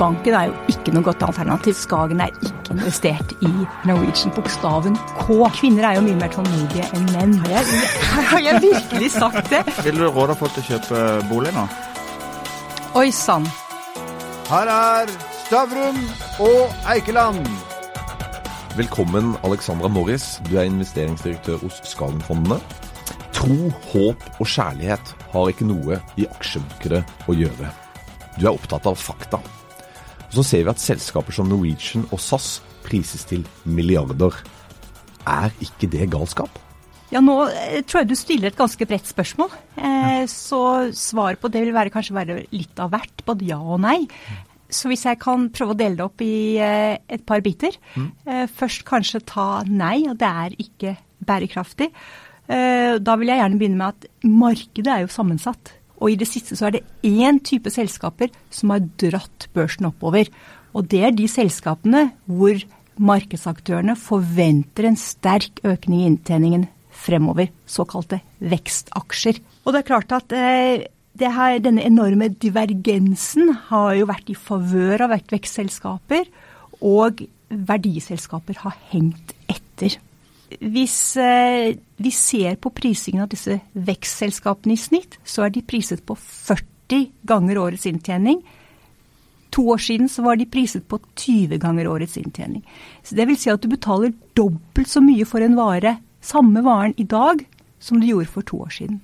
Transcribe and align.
banken 0.00 0.34
er 0.34 0.48
jo 0.48 0.54
ikke 0.72 0.94
noe 0.94 1.04
godt 1.04 1.22
alternativ. 1.26 1.76
Skagen 1.76 2.22
er 2.24 2.32
ikke 2.32 2.74
investert 2.74 3.34
i 3.44 3.50
Norwegian. 3.88 4.32
Bokstaven 4.36 4.96
K. 5.18 5.26
Kvinner 5.58 5.90
er 5.90 5.98
jo 5.98 6.04
mye 6.06 6.18
mer 6.20 6.32
tålmodige 6.32 6.86
enn 6.96 7.08
menn. 7.12 7.36
Har 7.44 7.58
jeg, 7.58 7.80
har 8.32 8.44
jeg 8.46 8.62
virkelig 8.64 9.10
sagt 9.16 9.50
det? 9.52 9.62
Vil 9.84 10.00
du 10.00 10.06
råde 10.08 10.36
folk 10.40 10.56
til 10.56 10.64
å 10.64 10.68
kjøpe 10.72 11.02
bolig 11.30 11.52
nå? 11.56 11.66
Oi 12.98 13.10
sann. 13.14 13.46
Her 14.50 14.70
er 14.72 15.12
Stavrum 15.44 15.98
og 16.42 16.88
Eikeland. 16.90 17.44
Velkommen, 18.78 19.34
Alexandra 19.46 19.90
Morris. 19.90 20.38
Du 20.48 20.56
er 20.56 20.66
investeringsdirektør 20.70 21.60
hos 21.66 21.82
Skagenfondene. 21.86 22.58
Tro, 23.36 23.70
håp 23.92 24.26
og 24.40 24.48
kjærlighet 24.48 25.14
har 25.32 25.52
ikke 25.52 25.68
noe 25.68 26.00
i 26.18 26.26
aksjemarkedet 26.30 27.04
å 27.30 27.36
gjøre. 27.36 27.70
Du 28.38 28.46
er 28.46 28.54
opptatt 28.54 28.86
av 28.90 28.98
fakta. 28.98 29.40
Og 30.30 30.38
så 30.38 30.46
ser 30.46 30.64
vi 30.64 30.70
at 30.70 30.82
selskaper 30.82 31.34
som 31.34 31.48
Norwegian 31.50 32.06
og 32.14 32.20
SAS 32.22 32.60
prises 32.86 33.26
til 33.26 33.42
milliarder. 33.66 34.36
Er 35.26 35.50
ikke 35.62 35.90
det 35.90 36.06
galskap? 36.12 36.52
Ja, 37.10 37.18
nå 37.18 37.34
eh, 37.48 37.80
tror 37.82 38.04
jeg 38.04 38.12
du 38.12 38.18
stiller 38.18 38.52
et 38.52 38.58
ganske 38.58 38.86
bredt 38.86 39.10
spørsmål. 39.10 39.50
Eh, 39.74 40.22
så 40.30 40.62
svaret 40.94 41.42
på 41.42 41.50
det 41.50 41.64
vil 41.66 41.74
være, 41.74 41.90
kanskje 41.90 42.14
være 42.14 42.38
litt 42.54 42.78
av 42.82 42.92
hvert, 42.94 43.24
både 43.26 43.48
ja 43.50 43.58
og 43.58 43.82
nei. 43.82 44.04
Så 44.70 44.86
hvis 44.86 45.02
jeg 45.08 45.18
kan 45.18 45.48
prøve 45.50 45.74
å 45.74 45.78
dele 45.78 45.98
det 45.98 46.06
opp 46.06 46.22
i 46.22 46.34
eh, 46.62 46.94
et 47.10 47.26
par 47.26 47.42
biter. 47.42 47.74
Mm. 47.98 48.08
Eh, 48.30 48.46
først 48.46 48.86
kanskje 48.86 49.24
ta 49.26 49.64
nei, 49.66 50.04
og 50.06 50.20
det 50.22 50.30
er 50.30 50.54
ikke 50.62 50.94
bærekraftig. 51.26 51.90
Eh, 52.50 52.94
da 53.02 53.18
vil 53.18 53.34
jeg 53.34 53.42
gjerne 53.42 53.58
begynne 53.58 53.82
med 53.82 53.98
at 53.98 54.30
markedet 54.30 54.94
er 54.94 55.04
jo 55.04 55.10
sammensatt. 55.10 55.74
Og 56.00 56.12
i 56.12 56.18
det 56.20 56.28
siste 56.28 56.56
så 56.56 56.68
er 56.68 56.78
det 56.78 56.84
én 57.06 57.40
type 57.44 57.70
selskaper 57.72 58.32
som 58.52 58.72
har 58.74 58.84
dratt 59.00 59.48
børsen 59.56 59.90
oppover. 59.90 60.30
Og 60.72 60.88
det 60.88 61.02
er 61.04 61.16
de 61.16 61.28
selskapene 61.28 62.08
hvor 62.24 62.60
markedsaktørene 63.00 63.96
forventer 63.98 64.88
en 64.88 64.98
sterk 65.00 65.62
økning 65.64 66.02
i 66.02 66.08
inntjeningen 66.10 66.66
fremover. 67.00 67.50
Såkalte 67.68 68.20
vekstaksjer. 68.40 69.40
Og 69.64 69.72
det 69.74 69.82
er 69.82 69.88
klart 69.88 70.12
at 70.16 70.34
eh, 70.36 70.86
her, 71.20 71.58
denne 71.60 71.84
enorme 71.84 72.30
divergensen 72.32 73.52
har 73.68 73.94
jo 73.98 74.08
vært 74.08 74.30
i 74.32 74.38
favør 74.38 75.06
av 75.06 75.16
vekstselskaper, 75.32 76.28
og 76.80 77.24
verdiselskaper 77.50 78.62
har 78.62 78.76
hengt 78.92 79.34
etter 79.50 79.98
hvis 80.58 81.16
eh, 81.20 81.76
vi 81.96 82.10
ser 82.10 82.56
på 82.58 82.72
prisingen 82.74 83.22
av 83.24 83.30
disse 83.30 83.60
vekstselskapene 83.72 84.74
i 84.74 84.80
snitt, 84.80 85.18
så 85.24 85.46
er 85.46 85.54
de 85.54 85.62
priset 85.62 86.02
på 86.06 86.16
40 86.18 87.06
ganger 87.28 87.60
årets 87.62 87.86
inntjening. 87.86 88.40
To 89.54 89.66
år 89.74 89.82
siden 89.82 90.08
så 90.10 90.24
var 90.26 90.38
de 90.38 90.48
priset 90.50 90.86
på 90.90 90.98
20 91.14 91.60
ganger 91.62 91.90
årets 91.90 92.16
inntjening. 92.18 92.64
Så 93.02 93.14
Det 93.14 93.26
vil 93.26 93.38
si 93.38 93.50
at 93.50 93.62
du 93.62 93.68
betaler 93.68 94.14
dobbelt 94.34 94.88
så 94.88 95.02
mye 95.02 95.26
for 95.26 95.42
en 95.42 95.58
vare, 95.58 95.98
samme 96.20 96.62
varen 96.62 96.94
i 96.96 97.04
dag, 97.04 97.46
som 97.78 98.00
du 98.00 98.06
gjorde 98.06 98.30
for 98.30 98.42
to 98.42 98.60
år 98.62 98.74
siden. 98.74 99.00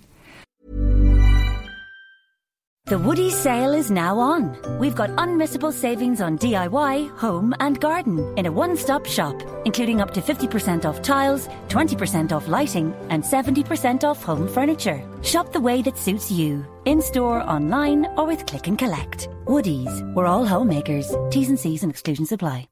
The 2.87 3.01
Woody 3.01 3.31
sale 3.33 3.75
is 3.75 3.91
now 3.91 4.17
on. 4.21 4.57
We've 4.79 4.95
got 4.95 5.11
unmissable 5.19 5.73
savings 5.73 6.21
on 6.21 6.39
DIY, 6.39 7.19
home, 7.19 7.53
and 7.59 7.81
garden 7.81 8.21
in 8.39 8.47
a 8.47 8.53
one 8.53 8.77
stop 8.77 9.07
shop, 9.07 9.35
including 9.65 10.01
up 10.01 10.15
to 10.15 10.23
50% 10.23 10.85
off 10.85 11.03
tiles, 11.03 11.49
20% 11.67 12.31
off 12.31 12.47
lighting, 12.47 12.95
and 13.11 13.25
70% 13.25 14.05
off 14.05 14.23
home 14.23 14.47
furniture. 14.47 15.03
Shop 15.25 15.53
the 15.53 15.59
way 15.59 15.83
that 15.83 15.99
suits 15.99 16.31
you, 16.31 16.65
in 16.85 17.03
store, 17.03 17.43
online, 17.51 18.07
or 18.17 18.25
with 18.25 18.47
click 18.47 18.69
and 18.69 18.79
collect. 18.79 19.29
Woody's, 19.49 19.91
we're 20.15 20.31
all 20.31 20.47
homemakers. 20.47 21.13
T's 21.31 21.49
and 21.49 21.59
C's 21.59 21.83
and 21.83 21.91
exclusions 21.91 22.31
apply. 22.31 22.69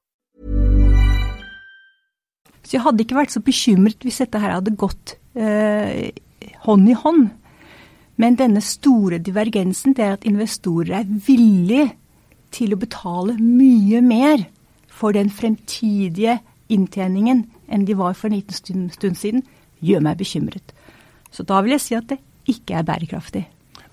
Så 2.63 2.79
jeg 2.79 2.83
hadde 2.87 3.03
ikke 3.03 3.19
vært 3.19 3.33
så 3.35 3.41
bekymret 3.43 4.07
hvis 4.07 4.23
dette 4.23 4.39
her 4.41 4.55
hadde 4.55 4.73
eh, 5.35 6.15
hånd 6.65 6.89
i 6.89 6.95
hånd 6.95 7.33
Men 8.17 8.37
denne 8.39 8.63
store 8.63 9.19
divergensen 9.19 9.95
det 9.97 10.05
er 10.05 10.17
at 10.19 10.27
investorer 10.29 11.01
er 11.01 11.09
villige 11.27 11.89
til 12.55 12.75
å 12.75 12.79
betale 12.79 13.35
mye 13.41 14.03
mer 14.05 14.45
for 14.87 15.17
den 15.17 15.33
fremtidige 15.35 16.39
inntjeningen 16.71 17.45
enn 17.69 17.87
de 17.89 17.97
var 17.99 18.15
for 18.15 18.31
en 18.31 18.37
liten 18.39 18.55
stund, 18.55 18.93
stund 18.95 19.19
siden, 19.19 19.43
gjør 19.83 20.05
meg 20.07 20.21
bekymret. 20.21 20.75
Så 21.35 21.43
da 21.43 21.59
vil 21.65 21.75
jeg 21.75 21.83
si 21.83 21.99
at 21.99 22.07
det 22.13 22.21
ikke 22.51 22.79
er 22.79 22.87
bærekraftig. 22.87 23.43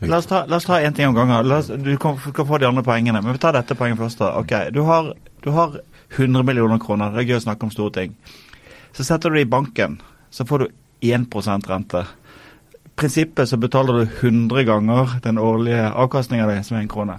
La 0.01 0.17
oss 0.17 0.27
ta, 0.29 0.43
la 0.49 0.59
en 0.79 0.93
ting 0.93 1.07
om 1.07 1.15
gangen. 1.15 1.51
Oss, 1.51 1.67
du 1.67 1.97
kan, 1.97 2.17
få 2.17 2.57
de 2.57 2.67
andre 2.67 2.83
poengene. 2.83 3.21
Men 3.21 3.33
vi 3.33 3.41
tar 3.41 3.53
dette 3.53 3.77
poenget 3.77 3.99
først. 3.99 4.19
da. 4.19 4.33
Ok, 4.39 4.73
du 4.73 4.81
har, 4.81 5.13
du 5.43 5.51
har 5.51 5.79
100 6.17 6.43
millioner 6.43 6.79
kroner. 6.79 7.11
Det 7.13 7.21
er 7.21 7.29
gøy 7.29 7.37
å 7.37 7.45
snakke 7.45 7.67
om 7.67 7.73
store 7.73 7.93
ting. 7.99 8.15
Så 8.97 9.05
setter 9.05 9.29
du 9.29 9.37
det 9.37 9.45
i 9.45 9.49
banken. 9.49 9.99
Så 10.33 10.45
får 10.45 10.63
du 10.63 10.67
1% 11.05 11.69
rente 11.69 12.05
prinsippet 13.01 13.49
så 13.49 13.57
betaler 13.59 14.01
du 14.01 14.03
100 14.05 14.63
ganger 14.67 15.17
den 15.25 15.41
årlige 15.41 15.89
avkastninga 15.89 16.47
di, 16.49 16.61
som 16.63 16.77
er 16.77 16.85
en 16.85 16.91
krone. 16.91 17.17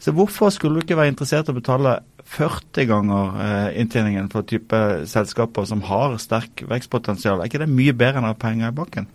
Så 0.00 0.14
hvorfor 0.16 0.48
skulle 0.54 0.78
du 0.80 0.86
ikke 0.86 0.96
være 0.96 1.12
interessert 1.12 1.50
i 1.50 1.52
å 1.52 1.58
betale 1.58 1.98
40 2.30 2.86
ganger 2.88 3.40
eh, 3.44 3.80
inntjeningen 3.82 4.30
for 4.32 4.46
type 4.48 4.78
selskaper 5.10 5.66
som 5.68 5.82
har 5.84 6.16
sterk 6.22 6.62
vekstpotensial? 6.70 7.40
Er 7.40 7.50
ikke 7.50 7.60
det 7.60 7.68
mye 7.68 7.92
bedre 7.92 8.22
enn 8.22 8.28
å 8.28 8.32
ha 8.32 8.38
penger 8.38 8.70
i 8.70 8.76
banken? 8.78 9.08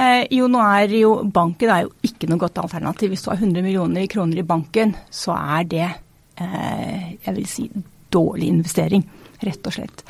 Eh, 0.00 0.22
jo, 0.32 0.46
nå 0.48 0.62
er 0.64 0.94
jo 0.96 1.12
banken 1.28 1.72
er 1.74 1.84
jo 1.84 1.92
ikke 2.06 2.30
noe 2.30 2.40
godt 2.40 2.62
alternativ. 2.62 3.12
Hvis 3.12 3.26
du 3.26 3.32
har 3.32 3.42
100 3.42 3.66
millioner 3.66 4.06
kroner 4.08 4.40
i 4.40 4.46
banken, 4.46 4.94
så 5.12 5.34
er 5.36 5.66
det 5.68 5.88
eh, 5.88 7.18
jeg 7.26 7.36
vil 7.36 7.50
si 7.50 7.66
dårlig 8.10 8.48
investering, 8.54 9.04
rett 9.44 9.68
og 9.68 9.76
slett. 9.76 10.06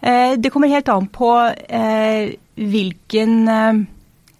Eh, 0.00 0.34
det 0.40 0.50
kommer 0.50 0.72
helt 0.72 0.90
an 0.90 1.06
på 1.14 1.30
eh, 1.68 2.34
hvilken 2.58 3.38
eh, 3.54 3.84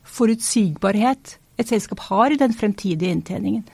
forutsigbarhet 0.09 1.37
et 1.59 1.71
selskap 1.71 2.01
har 2.09 2.33
i 2.33 2.39
den 2.41 2.55
fremtidige 2.55 3.11
inntjeningen. 3.13 3.65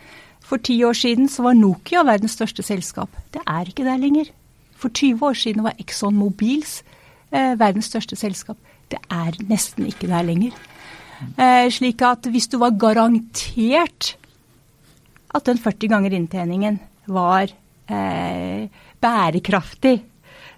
For 0.44 0.60
ti 0.60 0.76
år 0.84 0.96
siden 0.96 1.28
så 1.28 1.44
var 1.46 1.56
Nokia 1.56 2.04
verdens 2.04 2.36
største 2.36 2.64
selskap. 2.64 3.12
Det 3.32 3.42
er 3.46 3.68
ikke 3.68 3.86
der 3.86 4.00
lenger. 4.00 4.28
For 4.76 4.92
20 4.92 5.24
år 5.24 5.36
siden 5.40 5.64
var 5.64 5.76
Exxon 5.80 6.16
Mobils 6.16 6.82
eh, 7.32 7.54
verdens 7.60 7.88
største 7.88 8.16
selskap. 8.16 8.58
Det 8.92 9.00
er 9.08 9.36
nesten 9.48 9.88
ikke 9.88 10.10
der 10.10 10.26
lenger. 10.26 10.56
Eh, 11.40 11.68
slik 11.72 12.02
at 12.04 12.28
hvis 12.28 12.50
du 12.52 12.58
var 12.60 12.76
garantert 12.76 14.14
at 15.34 15.46
den 15.48 15.58
40 15.58 15.88
ganger 15.90 16.16
inntjeningen 16.16 16.80
var 17.10 17.48
eh, 17.88 18.68
bærekraftig, 19.00 19.96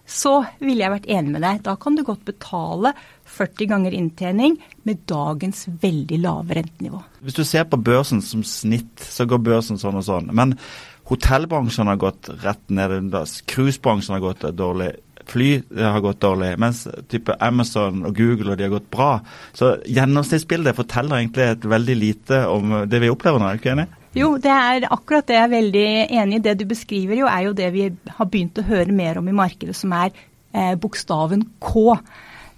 så 0.07 0.39
ville 0.63 0.83
jeg 0.85 0.95
vært 0.95 1.09
enig 1.11 1.35
med 1.35 1.43
deg. 1.43 1.63
Da 1.67 1.75
kan 1.79 1.97
du 1.97 2.05
godt 2.07 2.27
betale 2.27 2.95
40 3.37 3.71
ganger 3.71 3.97
inntjening 3.97 4.57
med 4.89 5.05
dagens 5.09 5.67
veldig 5.83 6.19
lave 6.23 6.59
rentenivå. 6.59 7.03
Hvis 7.25 7.39
du 7.39 7.45
ser 7.45 7.67
på 7.69 7.81
børsen 7.81 8.23
som 8.25 8.45
snitt, 8.47 9.03
så 9.03 9.27
går 9.29 9.43
børsen 9.45 9.81
sånn 9.81 9.99
og 10.01 10.07
sånn. 10.07 10.31
Men 10.37 10.57
hotellbransjen 11.11 11.91
har 11.91 12.01
gått 12.01 12.31
rett 12.43 12.65
ned. 12.73 13.13
Cruisebransjen 13.51 14.17
har 14.17 14.25
gått 14.25 14.49
dårlig. 14.57 14.95
Fly 15.27 15.51
har 15.75 15.99
gått 16.05 16.21
dårlig, 16.23 16.53
mens 16.63 16.85
type 17.11 17.35
Amazon 17.43 18.05
og 18.07 18.15
Google 18.15 18.53
og 18.53 18.61
de 18.61 18.67
har 18.69 18.75
gått 18.77 18.91
bra. 18.95 19.09
Så 19.59 19.73
gjennomsnittsbildet 19.91 20.79
forteller 20.79 21.19
egentlig 21.19 21.49
et 21.51 21.67
veldig 21.67 21.97
lite 21.99 22.45
om 22.47 22.77
det 22.87 23.01
vi 23.03 23.11
opplever 23.11 23.43
nå, 23.43 23.49
er 23.49 23.59
du 23.59 23.65
ikke 23.65 23.73
enig? 23.75 23.89
Jo, 24.17 24.31
det 24.41 24.53
er 24.53 24.87
akkurat 24.89 25.27
det 25.29 25.35
jeg 25.37 25.45
er 25.45 25.53
veldig 25.53 25.89
enig 26.23 26.39
i. 26.39 26.45
Det 26.47 26.55
du 26.63 26.65
beskriver 26.71 27.19
jo, 27.19 27.27
er 27.29 27.49
jo 27.49 27.57
det 27.59 27.69
vi 27.75 27.89
har 27.91 28.31
begynt 28.31 28.63
å 28.63 28.65
høre 28.65 28.95
mer 28.95 29.19
om 29.21 29.27
i 29.29 29.35
markedet, 29.37 29.75
som 29.77 29.93
er 29.93 30.15
eh, 30.55 30.73
bokstaven 30.81 31.43
K. 31.61 31.99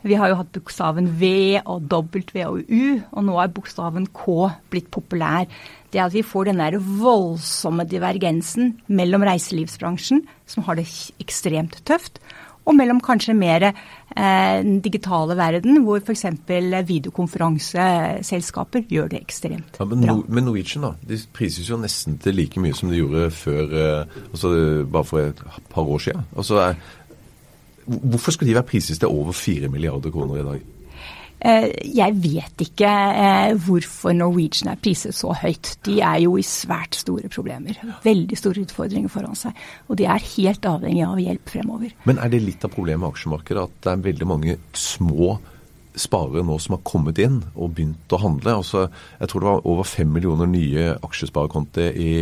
Vi 0.07 0.15
har 0.15 0.31
jo 0.31 0.39
hatt 0.39 0.53
bokstaven 0.55 1.09
V 1.19 1.59
og 1.65 1.89
W 1.91 2.45
og 2.47 2.71
U, 2.71 2.85
og 3.11 3.25
nå 3.27 3.39
er 3.43 3.51
bokstaven 3.55 4.07
K 4.15 4.51
blitt 4.71 4.91
populær. 4.95 5.49
Det 5.91 6.03
at 6.05 6.15
vi 6.15 6.23
får 6.23 6.51
den 6.51 6.61
der 6.63 6.79
voldsomme 6.79 7.87
divergensen 7.89 8.77
mellom 8.87 9.25
reiselivsbransjen, 9.27 10.23
som 10.47 10.63
har 10.69 10.79
det 10.79 10.87
ekstremt 11.19 11.81
tøft, 11.89 12.21
og 12.69 12.77
mellom 12.77 13.01
kanskje 13.01 13.33
mer 13.37 13.65
eh, 13.71 13.75
den 14.61 14.81
digitale 14.85 15.37
verden, 15.39 15.81
hvor 15.87 16.03
f.eks. 16.05 16.27
videokonferanseselskaper 16.91 18.85
gjør 18.93 19.09
det 19.15 19.23
ekstremt 19.23 19.81
ja, 19.81 19.87
men 19.89 20.05
bra. 20.05 20.19
Men 20.29 20.45
Norwegian 20.51 20.85
da, 20.85 20.93
de 21.09 21.17
prises 21.35 21.71
jo 21.71 21.81
nesten 21.81 22.19
til 22.23 22.37
like 22.37 22.61
mye 22.61 22.77
som 22.77 22.93
de 22.93 23.01
gjorde 23.01 23.31
før, 23.35 23.65
eh, 23.73 24.05
altså 24.29 24.49
bare 24.85 25.09
for 25.09 25.19
et 25.25 25.41
par 25.73 25.89
år 25.89 26.01
siden. 26.11 26.23
Altså, 26.37 26.75
Hvorfor 27.89 28.35
skulle 28.35 28.51
de 28.51 28.59
være 28.59 28.69
priset 28.69 29.01
til 29.01 29.09
over 29.09 29.33
4 29.33 29.71
milliarder 29.73 30.13
kroner 30.13 30.43
i 30.43 30.47
dag? 30.47 30.67
Eh, 31.39 31.69
jeg 31.95 32.15
vet 32.19 32.65
ikke 32.65 32.89
eh, 32.89 33.53
hvorfor 33.63 34.15
Norwegian 34.17 34.73
er 34.73 34.81
priset 34.83 35.15
så 35.15 35.31
høyt. 35.39 35.77
De 35.87 36.01
er 36.03 36.25
jo 36.25 36.35
i 36.39 36.45
svært 36.47 36.99
store 36.99 37.31
problemer. 37.31 37.79
Veldig 38.05 38.39
store 38.39 38.65
utfordringer 38.67 39.13
foran 39.13 39.39
seg. 39.39 39.55
Og 39.87 40.01
de 40.01 40.09
er 40.11 40.27
helt 40.35 40.67
avhengig 40.67 41.05
av 41.07 41.23
hjelp 41.23 41.55
fremover. 41.55 41.95
Men 42.11 42.19
er 42.19 42.35
det 42.35 42.43
litt 42.43 42.67
av 42.67 42.75
problemet 42.75 43.05
med 43.05 43.13
aksjemarkedet 43.13 43.69
at 43.69 43.79
det 43.87 43.95
er 43.95 44.05
veldig 44.09 44.29
mange 44.29 44.59
små 44.75 45.37
sparere 46.01 46.45
nå 46.47 46.57
som 46.63 46.77
har 46.77 46.83
kommet 46.87 47.19
inn 47.23 47.41
og 47.55 47.75
begynt 47.77 48.15
å 48.15 48.21
handle. 48.23 48.57
Altså, 48.61 48.87
jeg 49.21 49.31
tror 49.31 49.45
det 49.45 49.51
var 49.51 49.69
over 49.73 49.89
fem 49.89 50.11
millioner 50.15 50.49
nye 50.51 50.89
aksjesparekonti 51.05 51.89
i, 52.01 52.13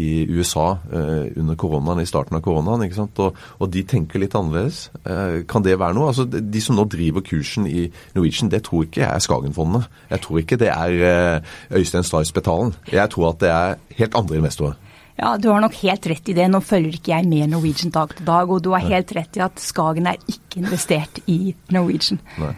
i 0.00 0.10
USA 0.30 0.66
eh, 0.92 1.30
under 1.40 1.58
koronaen, 1.60 2.02
i 2.02 2.08
starten 2.08 2.38
av 2.38 2.44
koronaen. 2.44 2.84
ikke 2.86 3.00
sant? 3.00 3.22
Og, 3.22 3.38
og 3.60 3.72
de 3.72 3.84
tenker 3.88 4.22
litt 4.22 4.36
annerledes. 4.38 4.86
Eh, 5.04 5.40
kan 5.50 5.66
det 5.66 5.78
være 5.80 5.98
noe? 5.98 6.10
Altså, 6.12 6.26
De 6.26 6.64
som 6.64 6.78
nå 6.78 6.86
driver 6.90 7.24
kursen 7.26 7.68
i 7.70 7.88
Norwegian, 8.16 8.52
det 8.52 8.64
tror 8.68 8.86
ikke 8.86 9.04
jeg 9.04 9.10
er 9.10 9.24
Skagenfondene. 9.24 9.86
Jeg 10.10 10.24
tror 10.26 10.42
ikke 10.42 10.60
det 10.60 10.70
er 10.74 11.08
eh, 11.14 11.56
Øystein 11.80 12.06
Stray 12.06 12.28
Spetalen. 12.28 12.74
Jeg 12.90 13.10
tror 13.12 13.32
at 13.32 13.42
det 13.42 13.52
er 13.54 13.76
helt 14.00 14.16
andre 14.18 14.40
investorer. 14.40 14.78
Ja, 15.20 15.34
du 15.36 15.50
har 15.50 15.60
nok 15.60 15.74
helt 15.82 16.06
rett 16.08 16.30
i 16.32 16.34
det. 16.36 16.46
Nå 16.48 16.62
følger 16.64 16.96
ikke 16.96 17.12
jeg 17.12 17.28
med 17.28 17.50
Norwegian 17.52 17.92
dag 17.92 18.14
til 18.16 18.24
dag, 18.26 18.48
og 18.48 18.62
du 18.64 18.70
har 18.72 18.86
helt 18.86 19.10
rett 19.16 19.36
i 19.36 19.42
at 19.44 19.60
Skagen 19.60 20.08
er 20.08 20.20
ikke 20.24 20.62
investert 20.62 21.20
i 21.28 21.52
Norwegian. 21.74 22.22
Nei. 22.40 22.54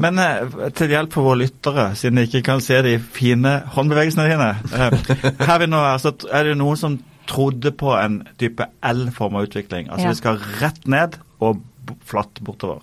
Men 0.00 0.18
eh, 0.18 0.54
til 0.74 0.90
hjelp 0.94 1.12
for 1.14 1.28
våre 1.28 1.42
lyttere, 1.44 1.88
siden 1.98 2.18
de 2.18 2.26
ikke 2.28 2.42
kan 2.46 2.62
se 2.64 2.80
de 2.82 2.96
fine 2.98 3.52
håndbevegelsene 3.76 4.24
dine 4.30 4.48
eh, 4.74 5.44
Her 5.46 5.60
vi 5.62 5.68
nå 5.70 5.82
er, 5.86 6.00
så 6.02 6.14
er 6.34 6.48
det 6.50 6.56
noen 6.58 6.80
som 6.80 6.96
trodde 7.30 7.70
på 7.72 7.92
en 7.96 8.18
type 8.40 8.66
L-form 8.84 9.38
av 9.38 9.46
utvikling. 9.46 9.86
Altså 9.88 10.08
Ja. 10.08 10.10
vi 10.12 10.18
skal 10.20 10.42
rett 10.60 10.82
ned 10.90 11.14
og 11.40 11.62
flatt 12.04 12.40
bortover. 12.44 12.82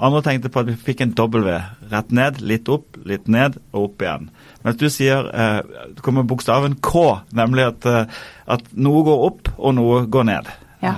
Andre 0.00 0.22
tenkte 0.26 0.50
på 0.50 0.62
at 0.62 0.68
vi 0.70 0.76
fikk 0.78 1.02
en 1.04 1.12
W. 1.18 1.56
Rett 1.90 2.12
ned, 2.14 2.38
litt 2.40 2.68
opp, 2.72 2.96
litt 3.06 3.28
ned 3.30 3.58
og 3.72 3.90
opp 3.90 4.02
igjen. 4.04 4.28
Mens 4.64 4.78
du 4.80 4.86
sier 4.90 5.26
eh, 5.34 5.60
det 5.96 6.02
kommer 6.06 6.26
bokstaven 6.28 6.78
K, 6.82 7.20
nemlig 7.36 7.66
at, 7.66 7.86
eh, 7.86 8.20
at 8.50 8.70
noe 8.74 9.02
går 9.06 9.26
opp 9.26 9.50
og 9.58 9.74
noe 9.78 10.04
går 10.10 10.28
ned. 10.30 10.50
Ja. 10.82 10.94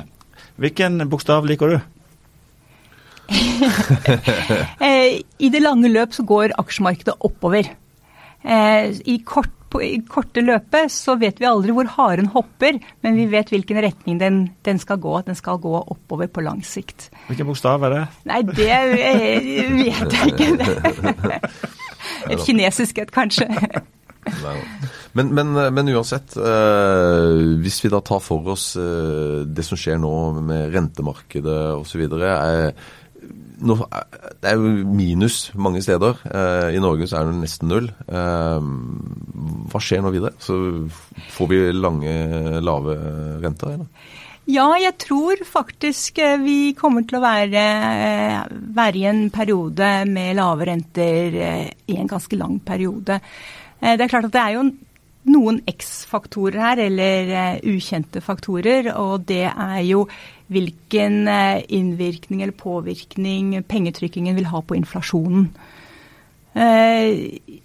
Hvilken 0.61 1.01
bokstav 1.11 1.49
liker 1.49 1.73
du? 1.75 1.79
Eh, 4.83 5.21
I 5.39 5.49
det 5.53 5.63
lange 5.63 5.91
løp 5.91 6.15
så 6.15 6.25
går 6.27 6.55
aksjemarkedet 6.61 7.15
oppover. 7.25 7.69
Eh, 8.43 8.99
I, 9.07 9.19
kort, 9.27 9.77
I 9.79 10.01
korte 10.09 10.43
løpet 10.45 10.93
så 10.93 11.15
vet 11.21 11.39
vi 11.41 11.49
aldri 11.49 11.75
hvor 11.77 11.89
haren 11.97 12.31
hopper, 12.35 12.81
men 13.05 13.19
vi 13.19 13.29
vet 13.31 13.53
hvilken 13.53 13.81
retning 13.85 14.19
den, 14.21 14.43
den 14.67 14.83
skal 14.83 15.01
gå. 15.03 15.15
Den 15.27 15.39
skal 15.39 15.61
gå 15.63 15.75
oppover 15.81 16.31
på 16.33 16.45
lang 16.45 16.63
sikt. 16.67 17.11
Hvilken 17.29 17.49
bokstav 17.49 17.87
er 17.89 17.97
det? 17.97 18.05
Nei, 18.31 18.43
det 18.51 18.71
eh, 18.73 19.73
vet 19.79 20.19
jeg 20.19 20.35
ikke. 20.35 21.41
Et 22.33 22.41
kinesisk 22.43 22.99
et, 22.99 23.11
kanskje. 23.15 23.47
Men, 25.13 25.33
men, 25.35 25.53
men 25.75 25.91
uansett, 25.93 26.37
eh, 26.39 27.41
hvis 27.61 27.81
vi 27.85 27.91
da 27.93 28.01
tar 28.05 28.23
for 28.25 28.53
oss 28.55 28.73
eh, 28.81 29.43
det 29.45 29.65
som 29.67 29.79
skjer 29.79 29.99
nå 30.01 30.13
med 30.41 30.73
rentemarkedet 30.75 31.59
osv. 31.77 32.07
Nå, 33.63 33.77
er- 33.95 34.33
det 34.43 34.51
er 34.51 34.57
jo 34.59 34.73
minus 34.91 35.53
mange 35.55 35.83
steder. 35.85 36.19
Eh, 36.27 36.75
I 36.77 36.81
Norge 36.83 37.07
så 37.07 37.21
er 37.21 37.29
det 37.31 37.39
nesten 37.45 37.69
null. 37.71 37.87
Eh, 38.09 38.61
hva 39.71 39.81
skjer 39.83 40.03
nå 40.03 40.11
videre? 40.15 40.35
Så 40.43 40.57
får 41.37 41.49
vi 41.53 41.61
lange, 41.77 42.15
lave 42.61 42.97
renter, 43.45 43.77
eller? 43.77 43.87
Ja, 44.51 44.73
jeg 44.83 44.97
tror 44.99 45.39
faktisk 45.47 46.19
eh, 46.19 46.37
vi 46.43 46.73
kommer 46.75 47.05
til 47.07 47.21
å 47.21 47.23
være, 47.23 47.63
eh, 47.63 48.41
være 48.75 48.99
i 48.99 49.05
en 49.07 49.29
periode 49.31 49.93
med 50.11 50.35
lave 50.41 50.67
renter 50.67 51.37
eh, 51.39 51.69
i 51.87 52.01
en 52.03 52.11
ganske 52.11 52.35
lang 52.41 52.59
periode. 52.67 53.21
Eh, 53.81 53.95
Det 53.97 54.01
er 54.03 54.11
klart 54.11 54.27
at 54.27 54.35
det 54.35 54.43
er 54.43 54.57
jo 54.59 54.65
noen 55.31 55.61
X-faktorer 55.71 56.59
her, 56.59 56.81
eller 56.89 57.31
eh, 57.31 57.61
ukjente 57.71 58.19
faktorer, 58.21 58.91
og 58.99 59.23
det 59.31 59.45
er 59.47 59.79
jo 59.87 60.09
hvilken 60.55 61.27
eh, 61.29 61.65
innvirkning 61.73 62.43
eller 62.43 62.57
påvirkning 62.57 63.57
pengetrykkingen 63.69 64.39
vil 64.39 64.49
ha 64.53 64.63
på 64.63 64.77
inflasjonen. 64.79 65.51
Eh, 66.55 67.61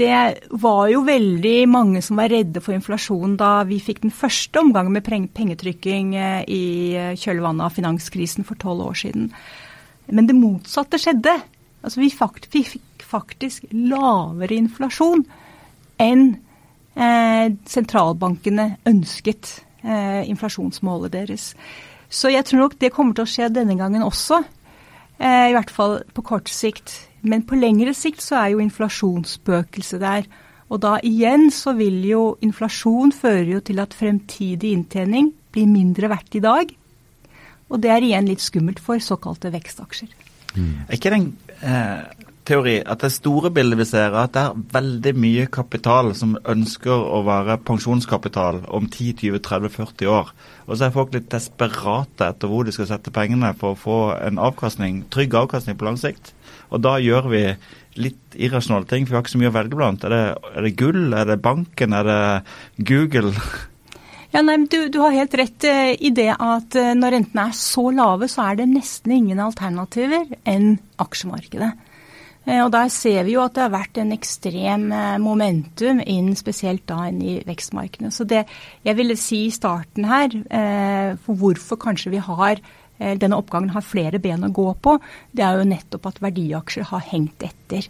det 0.00 0.20
var 0.50 0.86
jo 0.88 1.02
veldig 1.04 1.56
mange 1.68 2.00
som 2.02 2.16
var 2.16 2.32
redde 2.32 2.62
for 2.64 2.74
inflasjon 2.74 3.36
da 3.40 3.60
vi 3.68 3.76
fikk 3.82 4.00
den 4.06 4.14
første 4.14 4.62
omgangen 4.62 4.96
med 4.96 5.04
pengetrykking 5.36 6.14
eh, 6.16 6.40
i 6.48 6.62
kjølvannet 7.20 7.68
av 7.68 7.76
finanskrisen 7.76 8.48
for 8.48 8.60
tolv 8.60 8.88
år 8.88 9.02
siden. 9.04 9.28
Men 10.12 10.28
det 10.28 10.38
motsatte 10.38 11.00
skjedde. 11.00 11.36
Altså 11.82 12.00
vi, 12.00 12.10
fakt, 12.14 12.48
vi 12.54 12.64
fikk 12.66 13.04
faktisk 13.12 13.66
lavere 13.74 14.56
inflasjon 14.56 15.24
enn 16.02 16.28
eh, 16.96 17.52
sentralbankene 17.68 18.68
ønsket 18.88 19.58
eh, 19.84 20.22
inflasjonsmålet 20.30 21.14
deres. 21.14 21.52
Så 22.12 22.28
jeg 22.32 22.44
tror 22.44 22.66
nok 22.66 22.76
det 22.80 22.92
kommer 22.92 23.16
til 23.16 23.24
å 23.24 23.30
skje 23.30 23.48
denne 23.52 23.78
gangen 23.78 24.04
også. 24.04 24.42
Eh, 25.16 25.48
I 25.48 25.56
hvert 25.56 25.72
fall 25.72 26.00
på 26.12 26.24
kort 26.26 26.50
sikt. 26.52 26.94
Men 27.22 27.44
på 27.46 27.56
lengre 27.56 27.94
sikt 27.96 28.20
så 28.20 28.40
er 28.40 28.52
jo 28.52 28.62
inflasjonsspøkelset 28.64 30.02
der. 30.02 30.26
Og 30.72 30.80
da 30.82 30.96
igjen 31.04 31.50
så 31.52 31.74
vil 31.76 32.00
jo 32.08 32.22
inflasjon 32.44 33.12
føre 33.14 33.56
jo 33.56 33.60
til 33.64 33.80
at 33.82 33.94
fremtidig 33.96 34.72
inntjening 34.76 35.30
blir 35.52 35.68
mindre 35.68 36.10
verdt 36.12 36.36
i 36.36 36.44
dag. 36.44 36.72
Og 37.72 37.80
det 37.80 37.92
er 37.92 38.04
igjen 38.04 38.28
litt 38.28 38.44
skummelt 38.44 38.80
for 38.82 39.00
såkalte 39.00 39.52
vekstaksjer. 39.52 40.12
Er 40.56 40.96
ikke 40.96 41.12
den 41.14 41.30
eh, 41.64 42.04
teori 42.48 42.76
at 42.80 43.02
det 43.04 43.12
store 43.14 43.50
bildet 43.54 43.78
vi 43.78 43.86
ser, 43.86 44.10
er 44.10 44.24
at 44.24 44.34
det 44.34 44.42
er 44.42 44.62
veldig 44.74 45.12
mye 45.22 45.46
kapital 45.52 46.10
som 46.18 46.34
ønsker 46.48 46.92
å 46.92 47.22
være 47.26 47.58
pensjonskapital 47.66 48.62
om 48.74 48.88
10-20-30-40 48.88 50.10
år. 50.10 50.32
Og 50.66 50.76
så 50.76 50.86
er 50.86 50.94
folk 50.94 51.14
litt 51.14 51.30
desperate 51.32 52.28
etter 52.28 52.50
hvor 52.50 52.66
de 52.66 52.74
skal 52.74 52.90
sette 52.90 53.14
pengene 53.14 53.52
for 53.58 53.74
å 53.74 53.82
få 53.82 53.98
en 54.18 54.40
avkastning, 54.42 55.04
trygg 55.14 55.36
avkastning 55.38 55.78
på 55.78 55.88
lang 55.88 56.00
sikt. 56.00 56.32
Og 56.72 56.82
da 56.84 56.96
gjør 57.02 57.28
vi 57.32 57.42
litt 58.00 58.38
irrasjonale 58.40 58.88
ting, 58.88 59.04
for 59.04 59.14
vi 59.14 59.18
har 59.18 59.26
ikke 59.26 59.34
så 59.34 59.42
mye 59.42 59.52
å 59.52 59.58
velge 59.58 59.78
blant. 59.78 60.06
Er 60.08 60.14
det, 60.14 60.24
er 60.56 60.66
det 60.66 60.78
gull, 60.80 61.04
er 61.12 61.28
det 61.28 61.42
banken, 61.44 61.94
er 61.94 62.08
det 62.08 62.86
Google? 62.88 63.34
Ja, 64.32 64.40
nei, 64.40 64.56
du, 64.64 64.86
du 64.88 64.96
har 65.02 65.12
helt 65.12 65.34
rett 65.36 65.64
eh, 65.68 65.92
i 66.00 66.08
det 66.16 66.30
at 66.32 66.76
eh, 66.80 66.94
når 66.96 67.18
rentene 67.18 67.50
er 67.50 67.56
så 67.56 67.90
lave, 67.92 68.30
så 68.32 68.46
er 68.48 68.62
det 68.62 68.70
nesten 68.70 69.12
ingen 69.12 69.42
alternativer 69.44 70.24
enn 70.48 70.78
aksjemarkedet. 71.04 71.74
Eh, 72.46 72.62
Og 72.64 72.72
der 72.74 72.90
ser 72.90 73.22
vi 73.26 73.36
jo 73.36 73.42
at 73.44 73.54
det 73.54 73.64
har 73.64 73.74
vært 73.74 73.98
en 74.02 74.14
ekstrem 74.14 74.88
eh, 74.92 75.18
momentum 75.22 76.02
inn 76.02 76.32
spesielt 76.38 76.84
da 76.90 77.06
inn 77.08 77.20
i 77.22 77.34
vekstmarkedene. 77.46 78.10
Så 78.14 78.26
det 78.26 78.44
jeg 78.82 78.98
ville 78.98 79.16
si 79.18 79.44
i 79.46 79.54
starten 79.54 80.08
her, 80.10 80.34
eh, 80.50 81.12
for 81.22 81.38
hvorfor 81.38 81.80
kanskje 81.80 82.16
vi 82.16 82.22
har 82.22 82.62
denne 83.02 83.34
oppgangen 83.34 83.72
har 83.74 83.82
flere 83.82 84.20
ben 84.22 84.44
å 84.46 84.52
gå 84.54 84.68
på, 84.78 84.92
det 85.34 85.42
er 85.42 85.56
jo 85.58 85.66
nettopp 85.66 86.04
at 86.06 86.20
verdiaksjer 86.22 86.84
har 86.86 87.00
hengt 87.08 87.42
etter. 87.42 87.88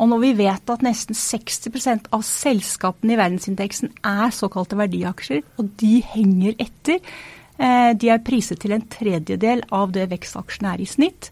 Og 0.00 0.08
når 0.08 0.22
vi 0.22 0.30
vet 0.38 0.72
at 0.72 0.84
nesten 0.86 1.18
60% 1.18 2.08
av 2.16 2.24
selskapene 2.24 3.12
i 3.12 3.18
verdensindeksen 3.18 3.92
er 4.08 4.32
såkalte 4.32 4.78
verdiaksjer, 4.78 5.42
og 5.60 5.68
de 5.82 5.98
henger 6.14 6.56
etter, 6.64 7.02
de 7.58 8.08
er 8.14 8.24
priset 8.24 8.62
til 8.62 8.72
en 8.72 8.88
tredjedel 8.88 9.66
av 9.68 9.92
det 9.92 10.06
vekstaksjene 10.14 10.72
er 10.78 10.86
i 10.86 10.88
snitt, 10.88 11.28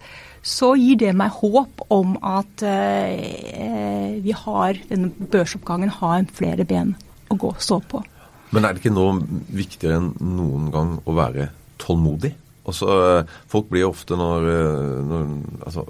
så 0.46 0.72
gir 0.78 0.98
det 1.00 1.10
meg 1.18 1.34
håp 1.40 1.82
om 1.92 2.14
at 2.22 2.62
eh, 2.62 4.16
vi 4.22 4.34
har, 4.44 4.78
denne 4.90 5.28
børsoppgangen 5.32 5.90
har 5.98 6.26
flere 6.36 6.66
ben 6.68 6.94
å 7.32 7.38
gå 7.40 7.50
og 7.50 7.62
stå 7.62 7.80
på. 7.90 8.02
Men 8.54 8.64
er 8.64 8.74
det 8.74 8.84
ikke 8.84 8.94
nå 8.94 9.08
viktigere 9.50 9.98
enn 9.98 10.12
noen 10.36 10.68
gang 10.74 10.92
å 11.02 11.14
være 11.16 11.50
tålmodig? 11.82 12.30
Altså, 12.66 12.88
folk 13.50 13.68
blir 13.70 13.88
ofte 13.88 14.18
når, 14.18 14.46
eh, 14.52 15.00
når 15.06 15.24
altså, 15.66 15.86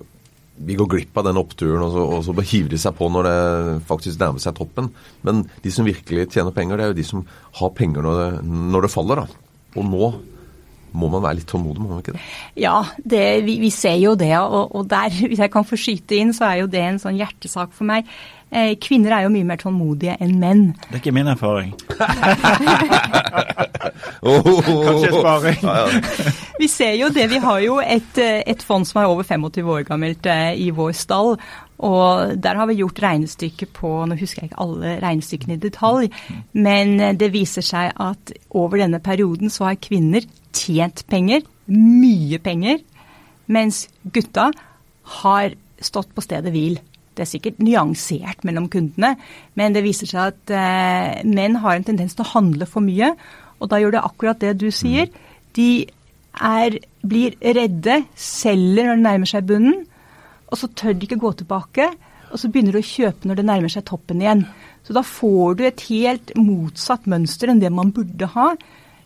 vi 0.56 0.76
går 0.78 0.88
glipp 0.88 1.20
av 1.20 1.26
den 1.28 1.40
oppturen, 1.40 1.84
og 1.84 1.92
så, 1.92 2.06
og 2.16 2.24
så 2.24 2.46
hiver 2.48 2.72
de 2.72 2.80
seg 2.80 2.96
på 2.96 3.10
når 3.12 3.28
det 3.28 3.40
faktisk 3.88 4.20
nærmer 4.22 4.40
seg 4.40 4.56
toppen. 4.56 4.88
Men 5.26 5.44
de 5.64 5.72
som 5.72 5.88
virkelig 5.88 6.30
tjener 6.32 6.56
penger, 6.56 6.80
det 6.80 6.86
er 6.86 6.94
jo 6.94 7.00
de 7.02 7.06
som 7.10 7.26
har 7.60 7.76
penger 7.76 8.08
når 8.08 8.22
det, 8.22 8.30
når 8.72 8.86
det 8.86 8.92
faller. 8.94 9.20
da. 9.20 9.60
Og 9.76 9.84
nå 9.92 10.10
må 10.96 11.10
man 11.12 11.24
være 11.24 11.40
litt 11.40 11.50
tålmodig, 11.50 11.82
må 11.82 11.90
man 11.92 12.02
ikke 12.02 12.16
det? 12.16 12.24
Ja, 12.64 12.78
det, 12.98 13.24
vi, 13.46 13.58
vi 13.62 13.70
ser 13.74 13.98
jo 14.00 14.14
det. 14.18 14.32
Og, 14.40 14.74
og 14.76 14.88
der, 14.90 15.12
hvis 15.28 15.42
jeg 15.42 15.52
kan 15.52 15.68
få 15.68 15.78
skyte 15.80 16.18
inn, 16.18 16.34
så 16.36 16.50
er 16.50 16.64
jo 16.64 16.72
det 16.72 16.82
en 16.84 17.02
sånn 17.02 17.20
hjertesak 17.20 17.76
for 17.76 17.88
meg. 17.88 18.08
Eh, 18.46 18.76
kvinner 18.78 19.10
er 19.10 19.24
jo 19.24 19.32
mye 19.34 19.46
mer 19.46 19.58
tålmodige 19.58 20.14
enn 20.22 20.36
menn. 20.38 20.66
Det 20.86 20.94
er 20.94 21.00
ikke 21.00 21.16
min 21.16 21.32
erfaring. 21.32 21.72
Kanskje 24.22 25.10
sparing. 25.10 25.58
Ja, 25.62 25.74
ja. 25.82 26.34
Vi 26.60 26.68
ser 26.70 26.94
jo 26.94 27.10
det. 27.12 27.26
Vi 27.30 27.40
har 27.42 27.60
jo 27.64 27.80
et, 27.82 28.18
eh, 28.22 28.42
et 28.46 28.62
fond 28.62 28.86
som 28.86 29.02
er 29.02 29.10
over 29.10 29.26
25 29.26 29.66
år 29.66 29.82
gammelt 29.88 30.26
eh, 30.30 30.54
i 30.62 30.70
vår 30.70 30.94
stall. 30.94 31.36
Og 31.84 32.36
der 32.40 32.56
har 32.56 32.66
vi 32.70 32.78
gjort 32.78 33.02
regnestykker 33.02 33.68
på 33.76 33.90
Nå 34.08 34.16
husker 34.16 34.42
jeg 34.42 34.50
ikke 34.50 34.62
alle 34.64 34.94
regnestykkene 35.02 35.58
i 35.58 35.60
detalj, 35.66 36.08
men 36.56 37.00
eh, 37.00 37.16
det 37.18 37.32
viser 37.34 37.66
seg 37.66 37.92
at 37.92 38.32
over 38.56 38.80
denne 38.80 39.02
perioden 39.04 39.52
så 39.52 39.70
har 39.70 39.82
kvinner 39.82 40.24
tjent 40.56 41.04
penger, 41.10 41.44
mye 41.70 42.40
penger, 42.42 42.82
mens 43.52 43.86
gutta 44.12 44.50
har 45.20 45.56
stått 45.82 46.12
på 46.14 46.24
stedet 46.24 46.52
hvil. 46.54 46.78
Det 47.16 47.24
er 47.24 47.30
sikkert 47.30 47.60
nyansert 47.64 48.44
mellom 48.44 48.68
kundene, 48.72 49.14
men 49.56 49.76
det 49.76 49.84
viser 49.86 50.10
seg 50.10 50.34
at 50.34 50.52
eh, 50.52 51.22
menn 51.24 51.60
har 51.62 51.76
en 51.76 51.86
tendens 51.86 52.16
til 52.16 52.26
å 52.26 52.32
handle 52.34 52.68
for 52.68 52.84
mye, 52.84 53.14
og 53.56 53.70
da 53.72 53.80
gjør 53.80 53.96
det 53.96 54.04
akkurat 54.04 54.42
det 54.42 54.56
du 54.60 54.68
sier. 54.74 55.08
De 55.56 55.86
er, 56.36 56.76
blir 57.00 57.36
redde, 57.40 58.02
selger 58.20 58.90
når 58.90 58.98
det 58.98 59.06
nærmer 59.06 59.30
seg 59.30 59.48
bunnen, 59.48 59.86
og 60.46 60.60
så 60.60 60.68
tør 60.76 60.94
de 60.94 61.08
ikke 61.08 61.22
gå 61.22 61.32
tilbake. 61.40 61.88
Og 62.32 62.40
så 62.42 62.50
begynner 62.50 62.74
du 62.76 62.82
å 62.82 62.86
kjøpe 62.86 63.28
når 63.28 63.38
det 63.38 63.46
nærmer 63.48 63.72
seg 63.72 63.86
toppen 63.88 64.20
igjen. 64.22 64.44
Så 64.86 64.94
da 64.94 65.02
får 65.06 65.56
du 65.58 65.64
et 65.66 65.82
helt 65.88 66.32
motsatt 66.38 67.06
mønster 67.10 67.50
enn 67.50 67.62
det 67.62 67.72
man 67.74 67.92
burde 67.94 68.28
ha 68.34 68.52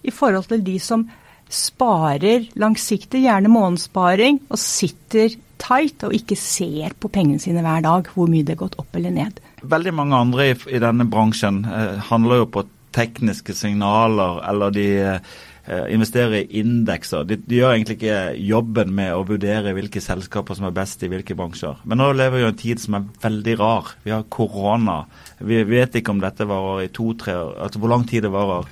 i 0.03 0.13
forhold 0.13 0.49
til 0.51 0.65
de 0.65 0.77
som 0.83 1.07
sparer 1.51 2.49
langsiktig, 2.61 3.25
gjerne 3.27 3.51
månedssparing, 3.53 4.41
og 4.51 4.61
sitter 4.61 5.35
tight 5.61 6.07
og 6.07 6.15
ikke 6.17 6.39
ser 6.39 6.95
på 6.99 7.11
pengene 7.13 7.43
sine 7.43 7.65
hver 7.65 7.85
dag, 7.85 8.09
hvor 8.15 8.31
mye 8.31 8.47
det 8.47 8.57
har 8.57 8.65
gått 8.65 8.79
opp 8.81 8.97
eller 8.97 9.15
ned. 9.15 9.41
Veldig 9.61 9.95
mange 9.97 10.17
andre 10.17 10.51
i, 10.53 10.59
i 10.73 10.83
denne 10.83 11.07
bransjen 11.11 11.65
eh, 11.69 11.99
handler 12.09 12.45
jo 12.45 12.53
på 12.55 12.67
tekniske 12.97 13.55
signaler, 13.55 14.41
eller 14.51 14.73
de 14.75 14.87
eh, 15.05 15.19
investerer 15.93 16.41
i 16.41 16.61
indekser. 16.63 17.27
De, 17.29 17.39
de, 17.39 17.59
gjør 17.61 17.75
egentlig 17.77 17.99
ikke 18.01 18.23
jobben 18.43 18.95
med 18.97 19.15
å 19.15 19.27
vurdere 19.29 19.75
hvilke 19.77 20.03
selskaper 20.03 20.59
som 20.59 20.67
er 20.71 20.77
best 20.77 21.05
i 21.07 21.11
hvilke 21.13 21.37
bransjer. 21.39 21.83
Men 21.85 22.03
nå 22.03 22.11
lever 22.17 22.39
vi 22.39 22.47
jo 22.47 22.53
en 22.55 22.63
tid 22.65 22.83
som 22.83 22.99
er 22.99 23.11
veldig 23.23 23.59
rar. 23.61 23.93
Vi 24.07 24.15
har 24.15 24.27
korona. 24.33 25.03
Vi 25.39 25.63
vet 25.69 26.01
ikke 26.01 26.17
om 26.17 26.25
dette 26.25 26.49
varer 26.51 26.87
i 26.87 26.95
to-tre 26.95 27.37
år, 27.37 27.55
altså 27.67 27.83
hvor 27.83 27.95
lang 27.95 28.09
tid 28.09 28.27
det 28.27 28.35
varer. 28.35 28.67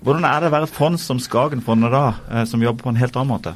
Hvordan 0.00 0.24
er 0.24 0.40
det 0.40 0.48
å 0.48 0.54
være 0.54 0.68
et 0.68 0.76
fond 0.76 1.00
som 1.00 1.20
Skagenfondet 1.20 1.92
da, 1.92 2.04
eh, 2.30 2.44
som 2.48 2.62
jobber 2.62 2.86
på 2.86 2.92
en 2.92 3.00
helt 3.00 3.16
annen 3.16 3.34
måte? 3.34 3.54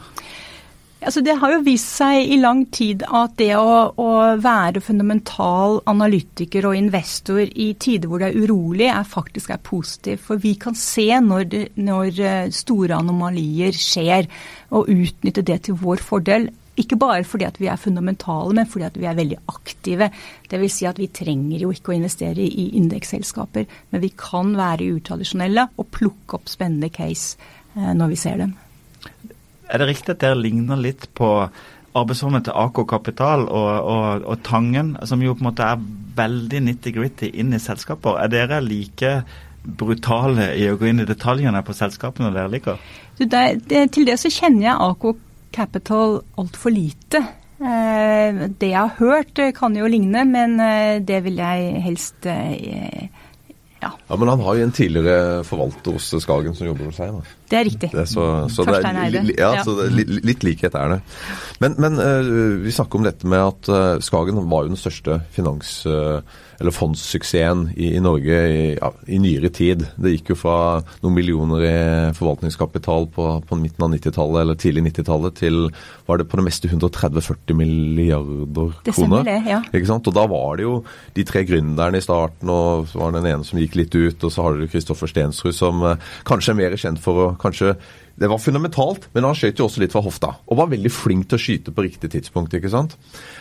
Altså 1.04 1.20
det 1.20 1.34
har 1.36 1.52
jo 1.52 1.64
vist 1.66 1.90
seg 1.98 2.30
i 2.32 2.38
lang 2.40 2.62
tid 2.72 3.02
at 3.04 3.34
det 3.36 3.50
å, 3.58 3.92
å, 4.00 4.08
være 4.40 4.80
fundamental 4.80 5.82
analytiker 5.90 6.64
og 6.70 6.78
investor 6.78 7.42
i 7.44 7.66
tider 7.76 8.08
hvor 8.08 8.22
det 8.22 8.30
er 8.30 8.38
urolig, 8.40 8.88
er 8.88 9.04
faktisk 9.08 9.52
er 9.52 9.60
positivt. 9.60 10.24
For 10.24 10.40
vi 10.40 10.54
kan 10.60 10.76
se 10.78 11.10
når, 11.20 11.58
når 11.76 12.20
eh, 12.24 12.52
store 12.56 12.96
anomalier 12.96 13.76
skjer, 13.76 14.30
og 14.74 14.88
utnytte 14.92 15.44
det 15.44 15.60
til 15.68 15.76
vår 15.80 16.00
fordel. 16.04 16.48
Ikke 16.80 16.98
bare 16.98 17.22
fordi 17.26 17.46
at 17.46 17.60
vi 17.62 17.68
er 17.70 17.78
fundamentale, 17.78 18.54
men 18.56 18.66
fordi 18.66 18.86
at 18.88 18.96
vi 18.98 19.06
er 19.06 19.18
veldig 19.18 19.38
aktive. 19.52 20.10
Dvs. 20.50 20.78
Si 20.78 20.88
at 20.90 20.98
vi 20.98 21.10
trenger 21.14 21.62
jo 21.62 21.70
ikke 21.74 21.92
å 21.92 21.98
investere 21.98 22.42
i 22.42 22.70
indeksselskaper, 22.80 23.68
men 23.92 24.02
vi 24.02 24.10
kan 24.18 24.54
være 24.58 24.90
utradisjonelle 24.96 25.68
og 25.78 25.90
plukke 25.94 26.40
opp 26.40 26.50
spennende 26.50 26.90
case 26.94 27.38
eh, 27.76 27.92
når 27.94 28.14
vi 28.14 28.18
ser 28.18 28.42
dem. 28.42 28.56
Er 29.70 29.80
det 29.80 29.88
riktig 29.92 30.16
at 30.16 30.24
dere 30.24 30.40
ligner 30.40 30.80
litt 30.80 31.06
på 31.16 31.30
arbeidsformen 31.94 32.42
til 32.44 32.56
AK 32.58 32.82
Kapital 32.90 33.46
og, 33.46 33.70
og, 33.78 34.26
og, 34.26 34.42
Tangen, 34.46 34.96
som 35.06 35.22
jo 35.22 35.36
på 35.36 35.44
en 35.44 35.50
måte 35.52 35.66
er 35.66 35.82
veldig 36.18 36.60
nitty-gritty 36.66 37.30
inn 37.40 37.54
i 37.54 37.62
selskaper? 37.62 38.18
Er 38.24 38.32
dere 38.32 38.60
like 38.64 39.20
brutale 39.64 40.50
i 40.58 40.66
å 40.68 40.76
gå 40.76 40.90
inn 40.90 41.00
i 41.00 41.08
detaljene 41.08 41.62
på 41.64 41.76
selskapene 41.76 42.34
dere 42.34 42.52
liker? 42.52 42.82
Det, 43.16 43.30
det, 43.70 43.86
til 43.94 44.10
det 44.10 44.18
så 44.20 44.32
kjenner 44.32 44.66
jeg 44.66 44.90
AK 44.90 45.06
Capital 45.54 46.18
altfor 46.40 46.74
lite. 46.74 47.22
Eh, 47.64 48.40
det 48.58 48.72
jeg 48.72 48.80
har 48.80 48.96
hørt 48.98 49.38
eh, 49.38 49.52
kan 49.54 49.76
jo 49.78 49.86
ligne, 49.88 50.24
men 50.26 50.58
eh, 50.60 50.98
det 51.06 51.20
vil 51.24 51.38
jeg 51.38 51.82
helst 51.84 52.26
ja. 52.26 52.98
ja. 53.84 54.16
Men 54.18 54.32
han 54.32 54.42
har 54.42 54.58
jo 54.58 54.66
en 54.66 54.74
tidligere 54.74 55.44
forvalter 55.46 55.94
hos 55.94 56.10
Skagen 56.24 56.56
som 56.58 56.68
jobber 56.68 56.90
hos 56.90 56.98
seg. 56.98 57.14
Da. 57.14 57.36
Det 57.54 57.60
er 57.60 57.68
riktig. 57.68 57.90
Det 57.94 58.06
så, 58.10 58.24
så 58.50 58.66
Torstein 58.66 58.98
Eide. 59.04 59.22
Ja, 59.38 59.52
ja. 59.60 59.66
så 59.66 59.86
litt, 59.94 60.10
litt 60.26 60.46
likhet 60.46 60.74
er 60.78 60.96
det. 60.96 61.02
Men, 61.62 61.76
men 61.78 62.00
uh, 62.02 62.64
vi 62.64 62.74
snakker 62.74 62.98
om 62.98 63.06
dette 63.06 63.30
med 63.30 63.44
at 63.44 63.70
uh, 63.70 64.02
Skagen 64.02 64.42
var 64.50 64.66
jo 64.66 64.74
den 64.74 64.80
største 64.80 65.22
finans... 65.36 65.78
Uh, 65.86 66.18
eller 66.60 66.70
fondssuksessen 66.70 67.68
i, 67.76 67.94
i 67.96 68.00
Norge 68.00 68.38
i, 68.48 68.62
ja, 68.78 68.90
i, 69.06 69.18
nyere 69.18 69.50
tid. 69.54 69.84
Det 69.96 70.14
gikk 70.14 70.32
jo 70.32 70.38
fra 70.38 70.56
noen 71.02 71.16
millioner 71.16 71.64
i 71.66 71.74
forvaltningskapital 72.16 73.08
på, 73.14 73.28
på 73.48 73.58
midten 73.58 73.86
av 73.86 73.94
90-tallet 73.94 74.40
eller 74.42 74.58
tidlig 74.60 74.86
90-tallet 74.90 75.38
til 75.40 75.60
var 76.06 76.20
det 76.20 76.28
på 76.30 76.38
det 76.38 76.46
meste 76.46 76.70
130-40 76.70 77.58
milliarder 77.58 78.74
det 78.86 78.94
kroner. 78.94 79.26
Det, 79.26 79.38
ja. 79.50 79.60
Ikke 79.72 79.90
sant? 79.90 80.10
Og 80.10 80.16
da 80.16 80.26
var 80.30 80.58
det 80.58 80.66
jo 80.66 80.76
de 81.16 81.26
tre 81.26 81.44
gründerne 81.48 82.00
i 82.00 82.04
starten, 82.04 82.50
og 82.52 82.88
så 82.90 83.02
var 83.02 83.14
det 83.14 83.24
den 83.24 83.32
ene 83.34 83.48
som 83.48 83.60
gikk 83.60 83.78
litt 83.80 83.96
ut, 83.96 84.24
og 84.24 84.34
så 84.34 84.46
har 84.46 84.58
du 84.58 84.68
Kristoffer 84.70 85.10
Stensrud 85.10 85.56
som 85.56 85.84
kanskje 86.28 86.54
er 86.54 86.60
mer 86.60 86.78
kjent 86.80 87.02
for 87.02 87.22
å 87.22 87.28
kanskje 87.44 87.76
det 88.14 88.28
var 88.30 88.38
fundamentalt, 88.38 89.08
men 89.12 89.26
han 89.26 89.34
skjøt 89.34 89.58
jo 89.58 89.66
også 89.66 89.82
litt 89.82 89.94
fra 89.94 90.02
hofta. 90.04 90.30
Og 90.46 90.58
var 90.60 90.70
veldig 90.70 90.90
flink 90.92 91.26
til 91.28 91.38
å 91.38 91.42
skyte 91.42 91.74
på 91.74 91.84
riktig 91.86 92.12
tidspunkt. 92.12 92.54
ikke 92.54 92.70
sant? 92.70 92.94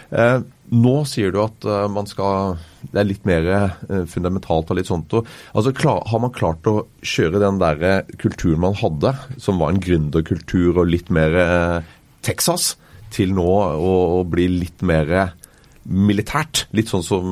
Eh, 0.10 0.40
nå 0.74 0.96
sier 1.10 1.34
du 1.34 1.38
at 1.44 1.68
eh, 1.68 1.86
man 1.94 2.10
skal 2.10 2.58
Det 2.90 3.00
er 3.00 3.08
litt 3.08 3.28
mer 3.30 3.46
eh, 3.54 4.06
fundamentalt 4.10 4.72
og 4.74 4.80
litt 4.80 4.90
sånt. 4.90 5.14
Og, 5.14 5.30
altså, 5.54 5.76
klar, 5.78 6.02
har 6.10 6.24
man 6.24 6.34
klart 6.34 6.66
å 6.70 6.88
kjøre 7.06 7.42
den 7.44 7.62
der 7.62 7.86
uh, 7.86 8.16
kulturen 8.20 8.64
man 8.66 8.76
hadde, 8.80 9.14
som 9.38 9.62
var 9.62 9.72
en 9.72 9.82
gründerkultur 9.84 10.82
og 10.82 10.90
litt 10.90 11.14
mer 11.14 11.38
Texas, 12.26 12.74
til 13.14 13.34
nå 13.38 13.46
å, 13.46 13.94
å 14.18 14.24
bli 14.26 14.50
litt 14.52 14.82
mer 14.82 15.34
militært. 15.84 16.64
Litt 16.76 16.90
sånn 16.92 17.04
som 17.04 17.26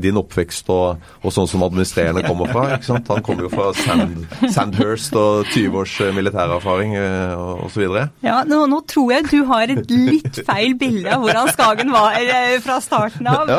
din 0.00 0.16
oppvekst 0.20 0.70
og, 0.72 1.02
og 1.20 1.34
sånn 1.34 1.48
som 1.50 1.64
administrerende 1.66 2.24
kommer 2.24 2.50
fra. 2.52 2.64
ikke 2.76 2.88
sant? 2.88 3.10
Han 3.12 3.24
kommer 3.24 3.46
jo 3.46 3.50
fra 3.52 3.68
Sand, 3.76 4.24
Sandhurst 4.54 5.16
og 5.18 5.48
20 5.52 5.76
års 5.82 5.96
eh, 6.04 6.12
militærerfaring 6.16 6.96
eh, 6.98 7.34
osv. 7.66 7.84
Ja, 8.24 8.40
nå, 8.48 8.62
nå, 8.70 8.80
tror 8.88 9.12
jeg 9.12 9.28
du 9.28 9.42
har 9.50 9.72
et 9.74 9.92
litt 9.92 10.40
feil 10.48 10.76
bilde 10.80 11.12
av 11.14 11.24
hvordan 11.24 11.52
Skagen 11.52 11.92
var 11.94 12.16
eh, 12.20 12.56
fra 12.64 12.78
starten 12.84 13.28
av. 13.28 13.52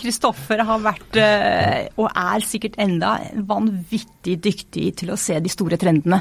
Kristoffer 0.00 0.60
ja, 0.60 0.66
ja. 0.66 0.68
har 0.72 0.84
vært, 0.84 1.20
og 1.96 2.08
er 2.10 2.44
sikkert 2.46 2.76
enda, 2.82 3.16
vanvittig 3.48 4.36
dyktig 4.42 4.90
til 5.00 5.14
å 5.14 5.18
se 5.20 5.38
de 5.42 5.52
store 5.52 5.78
trendene. 5.80 6.20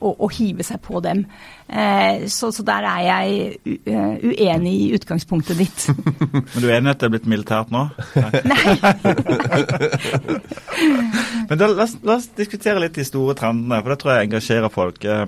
Og, 0.00 0.12
og 0.14 0.30
hive 0.36 0.64
seg 0.66 0.80
på 0.84 1.02
dem. 1.04 1.24
Eh, 1.68 2.26
så, 2.28 2.52
så, 2.52 2.62
der 2.62 2.84
er 2.84 3.00
jeg 3.00 3.58
eh, 3.64 4.16
uenig 4.20 4.72
i 4.82 4.94
utgangspunktet 4.94 5.58
ditt. 5.58 5.86
Men 6.52 6.60
du 6.60 6.66
er 6.68 6.76
enig 6.76 6.90
i 6.90 6.92
at 6.92 7.00
det 7.00 7.08
er 7.08 7.14
blitt 7.16 7.28
militært 7.30 7.72
nå? 7.72 7.86
Nei. 8.52 8.64
Men 11.48 11.60
da, 11.60 11.68
la, 11.68 11.86
oss, 11.86 11.96
la, 12.02 12.18
oss, 12.18 12.28
diskutere 12.36 12.82
litt 12.84 12.98
de 12.98 13.06
store 13.08 13.36
trendene, 13.38 13.80
for 13.80 13.94
det 13.94 14.00
tror 14.02 14.12
jeg 14.14 14.28
engasjerer 14.28 14.72
folk. 14.72 15.08
Eh, 15.08 15.26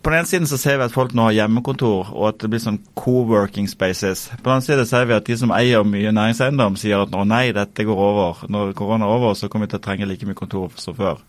på 0.00 0.10
den 0.10 0.18
ene 0.18 0.28
siden 0.28 0.48
så 0.48 0.58
ser 0.60 0.80
vi 0.80 0.88
at 0.88 0.92
folk 0.92 1.14
nå 1.16 1.28
har 1.28 1.36
hjemmekontor, 1.38 2.10
og 2.12 2.26
at 2.32 2.42
det 2.42 2.50
blir 2.52 2.64
sånn 2.64 2.82
co-working 2.96 3.68
spaces. 3.70 4.26
På 4.36 4.50
den 4.50 4.58
andre 4.58 4.66
siden 4.66 4.88
ser 4.88 5.08
vi 5.08 5.16
at 5.16 5.28
de 5.28 5.36
som 5.40 5.52
eier 5.56 5.84
mye 5.88 6.12
næringseiendom, 6.16 6.76
sier 6.80 7.04
at 7.04 7.16
å 7.16 7.24
nei, 7.28 7.46
dette 7.56 7.86
går 7.88 8.04
over. 8.08 8.44
Når 8.48 8.72
korona 8.76 9.08
er 9.08 9.16
over, 9.18 9.36
så 9.36 9.52
kommer 9.52 9.68
vi 9.68 9.76
til 9.76 9.80
å 9.80 9.86
trenge 9.86 10.08
like 10.08 10.28
mye 10.28 10.40
kontor 10.40 10.72
som 10.80 10.96
før. 10.96 11.20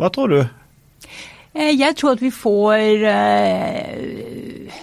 Hva 0.00 0.12
tror 0.12 0.32
du? 0.32 0.40
Eh, 1.58 1.74
jeg 1.74 1.96
tror 1.98 2.14
at 2.14 2.22
vi 2.22 2.30
får 2.30 3.04
eh, 3.10 4.76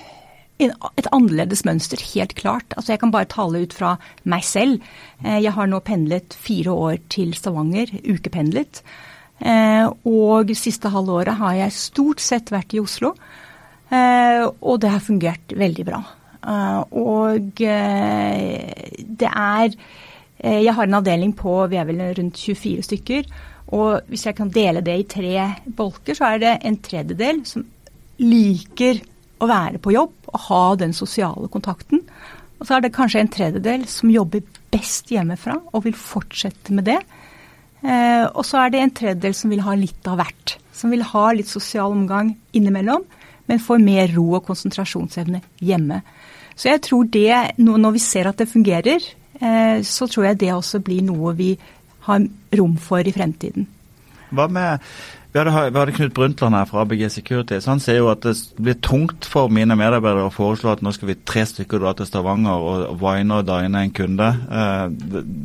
et 0.65 1.09
annerledes 1.15 1.63
mønster, 1.67 2.01
helt 2.13 2.35
klart. 2.37 2.75
Altså 2.75 2.93
jeg 2.93 3.01
kan 3.03 3.13
bare 3.15 3.31
tale 3.31 3.63
ut 3.63 3.75
fra 3.75 3.95
meg 4.27 4.43
selv. 4.47 4.83
Eh, 5.23 5.39
jeg 5.39 5.55
har 5.55 5.71
nå 5.71 5.79
pendlet 5.87 6.35
fire 6.35 6.75
år 6.75 6.99
til 7.13 7.33
Stavanger, 7.37 7.95
ukependlet. 8.03 8.83
Og 10.07 10.51
siste 10.55 10.87
halvåret 10.93 11.35
har 11.41 11.57
jeg 11.57 11.73
stort 11.75 12.21
sett 12.23 12.53
vært 12.55 12.71
i 12.71 12.79
Oslo. 12.79 13.09
Og 13.91 14.77
det 14.79 14.91
har 14.93 15.03
fungert 15.03 15.51
veldig 15.51 15.83
bra. 15.89 15.99
Og 16.95 17.59
det 17.59 19.27
er 19.27 19.75
Jeg 20.39 20.73
har 20.77 20.87
en 20.87 20.97
avdeling 21.01 21.35
på 21.35 21.67
vi 21.67 21.75
er 21.75 21.89
vel 21.91 21.99
rundt 22.15 22.39
24 22.39 22.87
stykker. 22.87 23.27
Og 23.73 24.05
hvis 24.11 24.27
jeg 24.27 24.37
kan 24.37 24.51
dele 24.53 24.83
det 24.85 24.97
i 24.99 25.07
tre 25.09 25.47
bolker, 25.65 26.17
så 26.17 26.33
er 26.33 26.41
det 26.43 26.53
en 26.67 26.77
tredjedel 26.85 27.41
som 27.49 27.65
liker 28.21 29.01
å 29.41 29.49
være 29.49 29.81
på 29.83 29.93
jobb 29.95 30.29
og 30.31 30.43
ha 30.47 30.63
den 30.79 30.93
sosiale 30.95 31.49
kontakten. 31.51 32.03
Og 32.59 32.67
så 32.67 32.77
er 32.77 32.85
det 32.85 32.95
kanskje 32.95 33.23
en 33.23 33.31
tredjedel 33.31 33.87
som 33.91 34.13
jobber 34.13 34.45
best 34.71 35.11
hjemmefra 35.11 35.57
og 35.73 35.85
vil 35.87 35.97
fortsette 35.97 36.75
med 36.75 36.87
det. 36.87 36.99
Eh, 37.85 38.25
og 38.31 38.45
så 38.47 38.63
er 38.63 38.71
det 38.73 38.81
en 38.81 38.95
tredjedel 39.01 39.35
som 39.37 39.51
vil 39.51 39.63
ha 39.65 39.75
litt 39.77 40.07
av 40.09 40.21
hvert. 40.21 40.55
Som 40.75 40.93
vil 40.93 41.03
ha 41.05 41.25
litt 41.35 41.51
sosial 41.51 41.93
omgang 41.95 42.33
innimellom, 42.55 43.03
men 43.45 43.61
får 43.61 43.83
mer 43.83 44.09
ro 44.15 44.31
og 44.39 44.47
konsentrasjonsevne 44.47 45.41
hjemme. 45.63 46.01
Så 46.55 46.71
jeg 46.71 46.81
tror 46.87 47.07
det, 47.11 47.59
når 47.59 47.95
vi 47.97 48.01
ser 48.01 48.29
at 48.29 48.39
det 48.39 48.49
fungerer, 48.49 49.03
eh, 49.41 49.83
så 49.83 50.07
tror 50.07 50.29
jeg 50.29 50.39
det 50.39 50.53
også 50.55 50.79
blir 50.83 51.03
noe 51.03 51.35
vi 51.35 51.51
har 52.07 52.27
rom 52.57 52.75
for 52.81 53.05
i 53.05 53.13
fremtiden. 53.15 53.69
Hva 54.35 54.49
med 54.51 54.83
vi 55.35 55.41
hadde, 55.43 55.71
vi 55.73 55.79
hadde, 55.79 55.91
Knut 55.91 56.13
Brundtland 56.15 56.55
her 56.55 56.67
fra 56.69 56.85
ABG 56.85 57.09
Securities. 57.11 57.65
Han 57.67 57.81
sier 57.83 57.97
jo 57.99 58.05
at 58.07 58.23
det 58.23 58.37
blir 58.55 58.77
tungt 58.79 59.25
for 59.27 59.51
mine 59.51 59.75
medarbeidere 59.75 60.29
å 60.29 60.31
foreslå 60.31 60.71
at 60.71 60.83
nå 60.85 60.93
skal 60.95 61.09
vi 61.09 61.17
tre 61.27 61.43
stykker 61.43 61.81
dra 61.83 61.91
til 61.91 62.07
Stavanger 62.07 62.63
og 62.63 63.01
wine 63.01 63.41
og 63.41 63.49
dine 63.49 63.81
en 63.83 63.91
kunde. 63.91 64.29
Eh, 64.31 64.85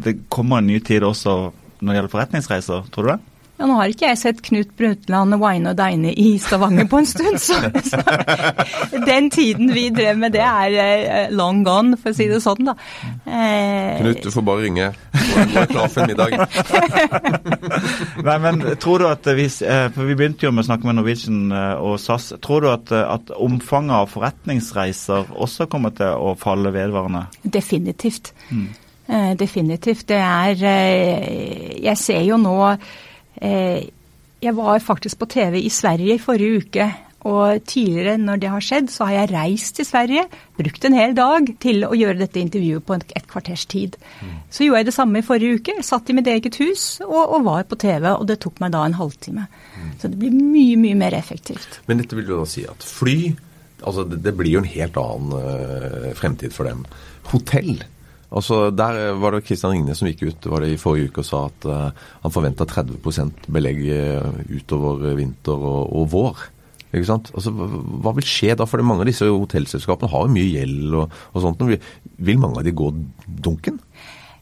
det 0.06 0.14
kommer 0.30 0.62
en 0.62 0.70
ny 0.70 0.78
tid 0.86 1.02
også 1.02 1.34
når 1.80 1.90
det 1.90 1.98
gjelder 1.98 2.12
forretningsreiser, 2.12 2.86
tror 2.94 3.08
du 3.08 3.10
det? 3.10 3.18
Ja, 3.60 3.66
Nå 3.68 3.74
har 3.76 3.90
ikke 3.92 4.06
jeg 4.08 4.16
sett 4.16 4.38
Knut 4.40 4.70
Brundtland 4.78 5.36
wine 5.36 5.74
og 5.74 5.76
dine 5.76 6.14
i 6.16 6.30
Stavanger 6.40 6.86
på 6.88 7.02
en 7.02 7.08
stund, 7.08 7.36
så, 7.44 7.58
så, 7.84 8.00
den 9.04 9.26
tiden 9.28 9.68
vi 9.76 9.90
drev 9.92 10.16
med 10.16 10.32
det 10.32 10.40
er 10.40 10.76
eh, 10.80 11.34
long 11.36 11.60
gone, 11.66 11.98
for 12.00 12.14
å 12.14 12.16
si 12.16 12.24
det 12.30 12.38
sånn, 12.40 12.70
da. 12.70 12.72
Eh, 13.28 13.98
Knut, 13.98 14.22
du 14.24 14.32
får 14.32 14.46
bare 14.46 14.64
ringe. 14.64 14.86
Nå 15.12 15.60
er 15.60 15.68
klar 15.68 15.92
for 15.92 16.06
en 16.06 16.08
middag. 16.08 16.38
Nei, 18.30 18.38
men 18.46 18.64
tror 18.80 19.04
du 19.04 19.06
at 19.10 19.28
hvis 19.36 19.60
eh, 19.62 19.86
For 19.92 20.08
vi 20.08 20.16
begynte 20.16 20.48
jo 20.48 20.54
med 20.54 20.64
å 20.64 20.68
snakke 20.70 20.88
med 20.88 20.96
Norwegian 20.96 21.52
og 21.52 21.98
SAS. 22.00 22.30
Tror 22.40 22.64
du 22.64 22.70
at, 22.72 22.94
at 22.96 23.34
omfanget 23.36 23.98
av 23.98 24.08
forretningsreiser 24.14 25.34
også 25.36 25.68
kommer 25.68 25.92
til 26.00 26.16
å 26.16 26.32
falle 26.40 26.72
vedvarende? 26.72 27.26
Definitivt. 27.44 28.32
Mm. 28.48 28.70
Definitivt. 29.36 30.06
Det 30.08 30.18
er 30.22 30.64
Jeg 31.82 31.96
ser 31.98 32.24
jo 32.24 32.40
nå 32.40 32.56
Eh, 32.70 33.09
jeg 33.38 34.56
var 34.56 34.82
faktisk 34.82 35.20
på 35.20 35.28
TV 35.30 35.60
i 35.62 35.70
Sverige 35.72 36.16
i 36.16 36.22
forrige 36.22 36.64
uke. 36.64 36.88
Og 37.28 37.60
tidligere 37.68 38.16
når 38.16 38.38
det 38.40 38.48
har 38.48 38.64
skjedd, 38.64 38.86
så 38.88 39.04
har 39.04 39.18
jeg 39.18 39.32
reist 39.34 39.74
til 39.76 39.84
Sverige, 39.84 40.22
brukt 40.56 40.84
en 40.88 40.96
hel 40.96 41.12
dag 41.16 41.50
til 41.60 41.84
å 41.84 41.92
gjøre 41.96 42.22
dette 42.22 42.40
intervjuet 42.40 42.86
på 42.86 42.96
et 42.96 43.28
kvarters 43.28 43.66
tid. 43.68 43.98
Mm. 44.22 44.38
Så 44.48 44.64
gjorde 44.64 44.80
jeg 44.80 44.88
det 44.88 44.96
samme 44.96 45.20
i 45.20 45.26
forrige 45.26 45.60
uke. 45.60 45.76
Satt 45.84 46.08
i 46.08 46.16
mitt 46.16 46.30
eget 46.32 46.56
hus 46.62 46.86
og, 47.04 47.20
og, 47.20 47.44
var 47.44 47.68
på 47.68 47.76
TV, 47.80 48.08
og 48.14 48.24
det 48.30 48.40
tok 48.40 48.62
meg 48.64 48.72
da 48.72 48.86
en 48.88 48.96
halvtime. 48.96 49.46
Mm. 49.76 49.92
Så 50.00 50.08
det 50.08 50.20
blir 50.22 50.32
mye, 50.32 50.80
mye 50.80 50.96
mer 51.02 51.18
effektivt. 51.18 51.82
Men 51.90 52.00
dette 52.00 52.16
vil 52.16 52.32
jo 52.32 52.40
da 52.40 52.48
si 52.48 52.64
at 52.68 52.88
fly 52.88 53.20
altså 53.80 54.04
det, 54.08 54.20
det 54.24 54.34
blir 54.36 54.56
jo 54.56 54.60
en 54.60 54.68
helt 54.68 54.96
annen 55.00 55.36
uh, 55.36 56.10
fremtid 56.16 56.52
for 56.56 56.68
dem. 56.68 56.86
Hotell 57.30 57.82
Altså, 58.30 58.70
Der 58.70 59.14
var 59.18 59.34
det 59.34 59.44
Kristian 59.46 59.72
Ringnes 59.74 59.98
som 59.98 60.06
gikk 60.06 60.22
ut 60.28 60.46
var 60.52 60.62
det 60.62 60.74
i 60.74 60.78
forrige 60.80 61.10
uke 61.10 61.24
og 61.24 61.26
sa 61.26 61.42
at 61.48 61.66
uh, 61.66 62.06
han 62.22 62.34
forventa 62.34 62.66
30 62.68 63.00
belegg 63.50 63.82
eh, 63.90 64.40
utover 64.54 65.16
vinter 65.18 65.58
og, 65.58 65.90
og, 65.90 66.06
vår. 66.12 66.44
Ikke 66.92 67.08
sant? 67.08 67.32
Altså, 67.34 67.50
Hva 67.50 68.14
vil 68.14 68.26
skje 68.26 68.54
da? 68.58 68.68
For 68.70 68.82
mange 68.86 69.02
av 69.02 69.10
disse 69.10 69.26
hotellselskapene 69.26 70.10
har 70.12 70.26
jo 70.26 70.34
mye 70.36 70.54
gjeld 70.54 70.94
og, 71.02 71.20
og 71.34 71.42
sånt. 71.42 71.66
Vil 71.66 72.42
mange 72.42 72.62
av 72.62 72.66
de 72.66 72.76
gå 72.76 72.92
dunken? 73.26 73.82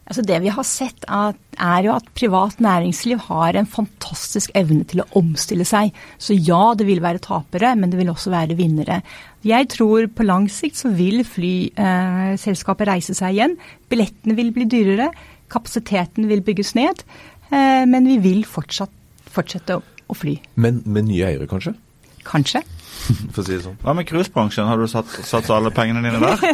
Altså 0.09 0.23
det 0.25 0.39
vi 0.41 0.49
har 0.49 0.65
sett 0.65 1.05
er 1.05 1.83
jo 1.85 1.91
at 1.93 2.07
privat 2.17 2.57
næringsliv 2.63 3.19
har 3.27 3.59
en 3.59 3.67
fantastisk 3.69 4.49
evne 4.57 4.87
til 4.89 5.03
å 5.03 5.07
omstille 5.19 5.67
seg. 5.69 5.93
Så 6.17 6.33
ja, 6.33 6.73
det 6.73 6.87
vil 6.87 7.03
være 7.03 7.21
tapere, 7.21 7.75
men 7.77 7.93
det 7.93 7.99
vil 7.99 8.09
også 8.09 8.33
være 8.33 8.57
vinnere. 8.57 9.03
Jeg 9.45 9.69
tror 9.75 10.09
på 10.09 10.25
lang 10.25 10.47
sikt 10.49 10.81
så 10.81 10.89
vil 10.97 11.21
flyselskapet 11.21 12.87
eh, 12.87 12.91
reise 12.95 13.13
seg 13.17 13.37
igjen. 13.37 13.53
Billettene 13.91 14.37
vil 14.39 14.49
bli 14.55 14.65
dyrere, 14.71 15.11
kapasiteten 15.53 16.25
vil 16.31 16.41
bygges 16.47 16.73
ned. 16.79 17.05
Eh, 17.53 17.85
men 17.85 18.09
vi 18.09 18.17
vil 18.25 18.41
fortsatt, 18.49 18.93
fortsette 19.29 19.77
å, 19.77 19.85
å 20.09 20.17
fly. 20.17 20.39
Men 20.57 20.81
med 20.89 21.11
nye 21.11 21.29
eiere, 21.29 21.45
kanskje? 21.49 21.77
Kanskje. 22.25 22.65
for 23.33 23.41
å 23.41 23.45
si 23.45 23.55
det 23.55 23.63
sånn. 23.63 23.77
Hva 23.83 23.95
med 23.97 24.07
cruisebransjen, 24.09 24.67
har 24.69 24.79
du 24.79 24.87
satt, 24.91 25.11
satt 25.27 25.49
alle 25.53 25.71
pengene 25.75 26.03
dine 26.05 26.19
der? 26.23 26.37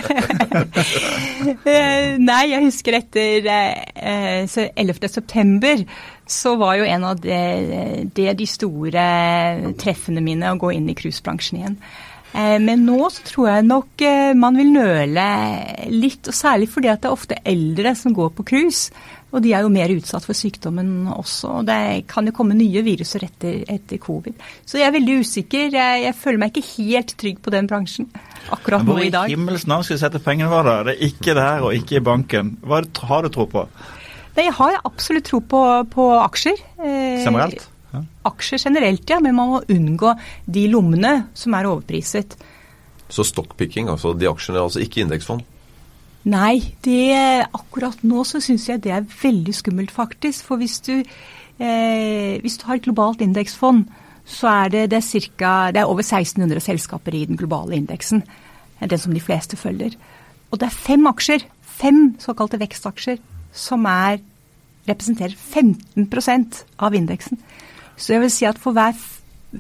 Eh, 1.66 2.16
nei, 2.22 2.42
jeg 2.50 2.64
husker 2.64 2.96
etter 2.98 3.46
eh, 3.52 4.46
11.9. 4.48 5.84
så 6.30 6.56
var 6.58 6.78
jo 6.80 6.88
en 6.90 7.06
av 7.06 7.20
det, 7.22 7.42
det 8.18 8.34
de 8.40 8.48
store 8.50 9.06
treffene 9.82 10.24
mine 10.26 10.54
å 10.54 10.60
gå 10.62 10.72
inn 10.74 10.90
i 10.90 10.96
cruisebransjen 10.98 11.60
igjen. 11.60 11.78
Eh, 12.36 12.58
men 12.60 12.84
nå 12.84 12.98
så 13.14 13.24
tror 13.30 13.48
jeg 13.48 13.68
nok 13.70 14.04
eh, 14.04 14.34
man 14.36 14.58
vil 14.60 14.74
nøle 14.76 15.26
litt, 15.94 16.28
og 16.28 16.36
særlig 16.36 16.68
fordi 16.74 16.92
at 16.92 17.04
det 17.04 17.10
er 17.10 17.16
ofte 17.16 17.38
eldre 17.48 17.94
som 17.96 18.16
går 18.16 18.34
på 18.36 18.48
cruise. 18.50 18.92
Og 19.34 19.42
de 19.44 19.52
er 19.52 19.66
jo 19.66 19.72
mer 19.74 19.92
utsatt 19.92 20.24
for 20.24 20.38
sykdommen 20.38 21.10
også. 21.12 21.60
og 21.60 21.66
Det 21.68 22.06
kan 22.08 22.28
jo 22.28 22.34
komme 22.36 22.56
nye 22.56 22.84
viruser 22.86 23.26
etter, 23.28 23.64
etter 23.68 24.00
covid. 24.00 24.38
Så 24.64 24.80
jeg 24.80 24.88
er 24.88 24.96
veldig 24.96 25.18
usikker. 25.26 25.68
Jeg, 25.74 26.04
jeg, 26.06 26.16
føler 26.16 26.42
meg 26.42 26.54
ikke 26.54 26.70
helt 26.78 27.16
trygg 27.20 27.42
på 27.44 27.54
den 27.54 27.68
bransjen 27.68 28.08
akkurat 28.54 28.86
nå 28.86 28.98
i 29.02 29.10
dag. 29.10 29.26
Hvor 29.26 29.34
i 29.34 29.36
himmels 29.36 29.68
navn 29.68 29.84
skal 29.84 29.98
vi 29.98 30.04
sette 30.06 30.24
pengene 30.24 30.52
våre? 30.52 30.78
Det 30.88 30.96
er 30.96 31.08
ikke 31.10 31.36
der 31.36 31.68
og 31.68 31.76
ikke 31.76 32.00
i 32.00 32.04
banken. 32.06 32.56
Hva 32.64 32.84
har 33.12 33.28
du 33.28 33.34
tro 33.34 33.48
på? 33.52 33.66
Nei, 34.36 34.48
Jeg 34.48 34.56
har 34.58 34.82
absolutt 34.84 35.28
tro 35.28 35.40
på, 35.40 35.64
på 35.92 36.10
aksjer. 36.20 36.62
Eh, 36.80 37.24
generelt? 37.26 37.68
Ja. 37.92 38.04
Aksjer 38.32 38.62
generelt, 38.70 39.10
ja. 39.10 39.20
Men 39.24 39.36
man 39.36 39.52
må 39.56 39.64
unngå 39.72 40.14
de 40.46 40.68
lommene 40.72 41.16
som 41.36 41.56
er 41.56 41.68
overpriset. 41.72 42.38
Så 43.12 43.24
stockpicking, 43.28 43.90
altså 43.92 44.14
de 44.18 44.28
aksjene, 44.30 44.64
altså 44.64 44.82
ikke 44.84 45.04
indeksfond? 45.04 45.44
Nei, 46.26 46.74
det, 46.82 47.46
akkurat 47.54 48.02
nå 48.02 48.24
så 48.26 48.42
syns 48.42 48.66
jeg 48.70 48.82
det 48.82 48.94
er 48.96 49.06
veldig 49.06 49.54
skummelt, 49.54 49.94
faktisk. 49.94 50.48
For 50.48 50.58
hvis 50.62 50.80
du, 50.86 50.96
eh, 51.60 52.42
hvis 52.42 52.58
du 52.58 52.66
har 52.66 52.80
et 52.80 52.88
globalt 52.88 53.22
indeksfond, 53.22 53.86
så 54.26 54.50
er 54.50 54.70
det, 54.74 54.90
det, 54.90 54.98
er 54.98 55.06
cirka, 55.06 55.52
det 55.72 55.84
er 55.84 55.92
over 55.92 56.02
1600 56.02 56.60
selskaper 56.66 57.14
i 57.14 57.26
den 57.30 57.38
globale 57.38 57.78
indeksen. 57.78 58.24
Den 58.82 59.00
som 59.00 59.14
de 59.14 59.22
fleste 59.22 59.58
følger. 59.58 59.94
Og 60.52 60.60
det 60.60 60.68
er 60.68 60.80
fem 60.88 61.06
aksjer, 61.08 61.46
fem 61.62 62.16
såkalte 62.20 62.60
vekstaksjer, 62.60 63.22
som 63.54 63.86
er, 63.86 64.18
representerer 64.90 65.38
15% 65.38 66.64
av 66.80 66.96
indeksen. 66.98 67.40
Så 67.98 68.14
jeg 68.14 68.26
vil 68.26 68.34
si 68.34 68.50
at 68.50 68.60
for 68.60 68.76
hver 68.76 68.98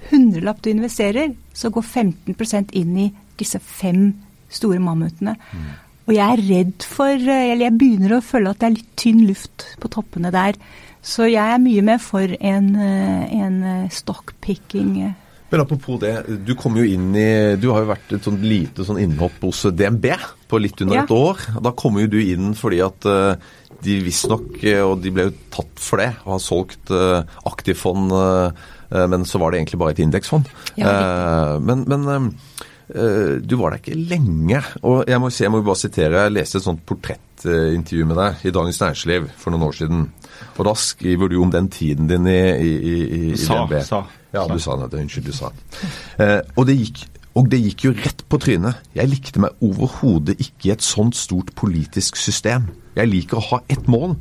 hundrelapp 0.09 0.61
du 0.65 0.69
investerer, 0.73 1.33
så 1.53 1.69
går 1.69 1.85
15% 1.85 2.73
inn 2.75 2.97
i 2.97 3.07
disse 3.39 3.59
fem 3.59 4.13
store 4.49 4.79
mammutene. 4.79 5.35
Mm. 5.53 5.84
Og 6.05 6.13
jeg 6.13 6.25
er 6.25 6.45
redd 6.49 6.85
for 6.85 7.13
Eller 7.17 7.67
jeg 7.67 7.77
begynner 7.79 8.17
å 8.17 8.23
føle 8.25 8.53
at 8.53 8.61
det 8.61 8.69
er 8.69 8.77
litt 8.77 8.95
tynn 8.99 9.23
luft 9.27 9.67
på 9.81 9.91
toppene 9.93 10.31
der. 10.33 10.57
Så 11.05 11.27
jeg 11.29 11.41
er 11.41 11.61
mye 11.61 11.83
mer 11.85 12.01
for 12.01 12.31
en, 12.39 12.71
en 12.75 13.57
stockpicking. 13.93 14.95
Men 15.51 15.61
apropos 15.61 15.99
det, 16.01 16.15
du 16.41 16.55
kom 16.57 16.79
jo 16.79 16.85
inn 16.89 17.11
i 17.13 17.27
Du 17.61 17.67
har 17.69 17.83
jo 17.83 17.91
vært 17.91 18.15
et 18.17 18.25
sånt 18.25 18.41
lite 18.41 18.85
sånn 18.87 18.97
innhopp 19.03 19.37
hos 19.45 19.67
DNB 19.69 20.07
på 20.49 20.61
litt 20.61 20.81
under 20.81 20.97
ja. 20.97 21.03
et 21.05 21.13
år. 21.13 21.45
Da 21.61 21.75
kom 21.77 22.01
jo 22.01 22.09
du 22.09 22.17
inn 22.23 22.55
fordi 22.57 22.81
at 22.85 23.05
de 23.85 23.99
visstnok, 24.01 24.49
eh, 24.65 24.81
og 24.81 25.03
de 25.03 25.13
ble 25.13 25.27
jo 25.27 25.35
tatt 25.53 25.81
for 25.83 26.01
det, 26.01 26.09
og 26.23 26.37
har 26.37 26.41
solgt 26.41 26.93
aktivfond, 27.45 28.13
men 28.89 29.25
så 29.29 29.41
var 29.41 29.51
det 29.51 29.61
egentlig 29.61 29.81
bare 29.83 29.93
et 29.93 30.01
indeksfond. 30.05 30.49
Ja, 30.79 31.59
men, 31.61 31.85
men 31.85 32.07
Eh, 32.09 32.29
du 32.85 33.55
var 33.57 33.73
der 33.73 33.79
ikke 33.81 33.95
lenge. 33.97 34.59
og 34.85 35.07
Jeg 35.09 35.21
må, 35.21 35.31
jeg 35.33 35.51
må 35.51 35.61
bare 35.65 35.79
sitere, 35.79 36.25
jeg 36.27 36.35
leste 36.35 36.59
et 36.59 36.65
sånt 36.67 36.83
portrettintervju 36.85 38.05
med 38.05 38.19
deg 38.19 38.45
i 38.45 38.53
Dagens 38.53 38.81
Næringsliv 38.83 39.31
for 39.41 39.55
noen 39.55 39.65
år 39.65 39.77
siden. 39.79 40.03
Og 40.57 40.67
da 40.67 40.75
skriver 40.77 41.31
du 41.31 41.39
om 41.41 41.51
den 41.51 41.67
tiden 41.71 42.07
din 42.07 42.27
i, 42.27 42.37
i, 42.37 42.75
i, 42.75 43.19
i 43.33 43.39
sa, 43.39 43.63
DNB. 43.63 43.75
Sa. 43.87 44.03
Ja, 44.35 44.45
du 44.51 44.59
sa 44.59 44.77
det. 44.79 44.93
Unnskyld, 44.99 45.29
du 45.29 45.35
sa 45.35 45.51
eh, 46.19 46.41
og, 46.55 46.65
det 46.67 46.75
gikk, 46.79 47.03
og 47.39 47.49
det 47.51 47.61
gikk 47.63 47.87
jo 47.87 47.93
rett 47.97 48.23
på 48.29 48.39
trynet. 48.43 48.81
Jeg 48.95 49.11
likte 49.11 49.43
meg 49.43 49.65
overhodet 49.65 50.37
ikke 50.39 50.69
i 50.69 50.73
et 50.75 50.85
sånt 50.85 51.17
stort 51.17 51.53
politisk 51.57 52.19
system. 52.19 52.69
Jeg 52.95 53.11
liker 53.11 53.39
å 53.39 53.45
ha 53.51 53.61
ett 53.71 53.87
mål, 53.91 54.15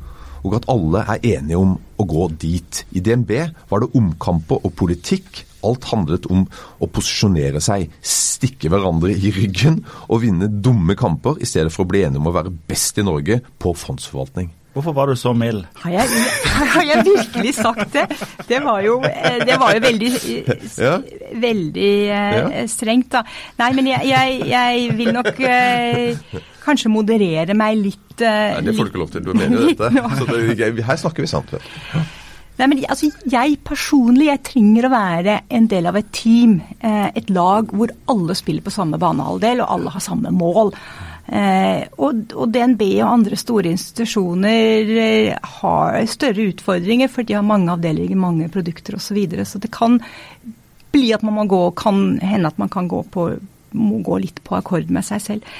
og 0.45 0.59
at 0.59 0.67
alle 0.71 1.01
er 1.15 1.27
enige 1.35 1.59
om 1.59 1.75
å 1.75 2.07
gå 2.07 2.29
dit. 2.41 2.83
I 2.95 3.03
DNB 3.03 3.31
var 3.71 3.83
det 3.83 3.93
omkamper 3.97 4.61
og 4.61 4.75
politikk 4.77 5.43
Alt 5.65 5.89
handlet 5.91 6.27
om 6.31 6.45
å 6.79 6.89
posisjonere 6.91 7.61
seg, 7.63 7.89
stikke 8.05 8.71
hverandre 8.73 9.15
i 9.15 9.33
ryggen 9.35 9.81
og 10.07 10.21
vinne 10.25 10.49
dumme 10.49 10.97
kamper, 10.99 11.39
i 11.41 11.49
stedet 11.49 11.73
for 11.73 11.85
å 11.85 11.89
bli 11.89 12.05
enige 12.05 12.21
om 12.21 12.29
å 12.29 12.35
være 12.35 12.53
best 12.69 13.01
i 13.01 13.07
Norge 13.07 13.41
på 13.61 13.73
fondsforvaltning. 13.77 14.51
Hvorfor 14.75 14.91
var 14.91 15.07
du 15.07 15.15
så 15.15 15.31
mild? 15.33 15.63
Har 15.79 15.91
jeg, 15.91 16.07
har 16.75 16.81
jeg 16.83 17.03
virkelig 17.05 17.53
sagt 17.55 17.93
det? 17.93 18.09
Det 18.49 18.57
var 18.63 18.81
jo, 18.83 18.97
det 19.47 19.55
var 19.59 19.71
jo 19.71 19.83
veldig, 19.85 20.09
ja. 20.83 20.97
veldig 21.31 21.93
eh, 22.09 22.35
ja. 22.35 22.65
strengt, 22.67 23.07
da. 23.13 23.21
Nei, 23.61 23.69
men 23.77 23.87
jeg, 23.93 24.09
jeg, 24.09 24.41
jeg 24.51 24.97
vil 24.99 25.13
nok 25.15 25.39
eh, 25.39 26.43
kanskje 26.65 26.91
moderere 26.91 27.55
meg 27.55 27.79
litt. 27.85 28.19
Eh, 28.19 28.57
Nei, 28.57 28.67
Det 28.67 28.75
får 28.75 28.89
du 28.89 28.91
ikke 28.91 29.03
lov 29.05 29.15
til. 29.15 29.23
Du 29.23 29.31
er 29.31 29.39
med 29.45 29.55
i 29.55 29.71
dette. 29.71 30.59
Det, 30.59 30.85
her 30.91 31.01
snakker 31.05 31.23
vi 31.23 31.31
sant. 31.31 31.55
Vet. 31.55 31.73
Nei, 32.55 32.67
men 32.71 32.83
altså, 32.87 33.09
Jeg 33.31 33.57
personlig 33.67 34.29
jeg 34.29 34.43
trenger 34.51 34.87
å 34.87 34.93
være 34.93 35.39
en 35.57 35.67
del 35.71 35.89
av 35.89 35.97
et 35.99 36.11
team. 36.15 36.59
Eh, 36.79 37.09
et 37.19 37.31
lag 37.33 37.71
hvor 37.75 37.91
alle 38.11 38.37
spiller 38.37 38.63
på 38.63 38.73
samme 38.73 38.99
banehalvdel 39.01 39.63
og 39.63 39.73
alle 39.75 39.95
har 39.95 40.03
samme 40.03 40.31
mål. 40.35 40.71
Eh, 41.25 41.83
og, 41.97 42.21
og, 42.37 42.45
DNB 42.53 42.83
og 43.01 43.09
andre 43.09 43.39
store 43.39 43.73
institusjoner 43.75 44.93
eh, 45.01 45.49
har 45.59 45.97
større 46.07 46.47
utfordringer, 46.53 47.11
for 47.11 47.27
de 47.27 47.35
har 47.35 47.43
mange 47.45 47.73
avdelinger, 47.73 48.19
mange 48.19 48.47
produkter 48.53 48.95
osv. 48.95 49.09
Så, 49.09 49.17
videre. 49.17 49.47
så 49.47 49.59
det 49.59 49.73
kan 49.75 49.99
bli 50.95 51.09
at 51.15 51.25
man 51.27 51.35
må 51.41 51.47
gå, 51.51 51.61
kan 51.75 52.21
hende 52.23 52.53
at 52.53 52.61
man 52.61 52.71
kan 52.71 52.87
gå, 52.87 53.03
på, 53.11 53.27
må 53.75 53.99
gå 54.05 54.21
litt 54.23 54.39
på 54.47 54.55
akkord 54.55 54.87
med 54.95 55.03
seg 55.03 55.23
selv. 55.23 55.53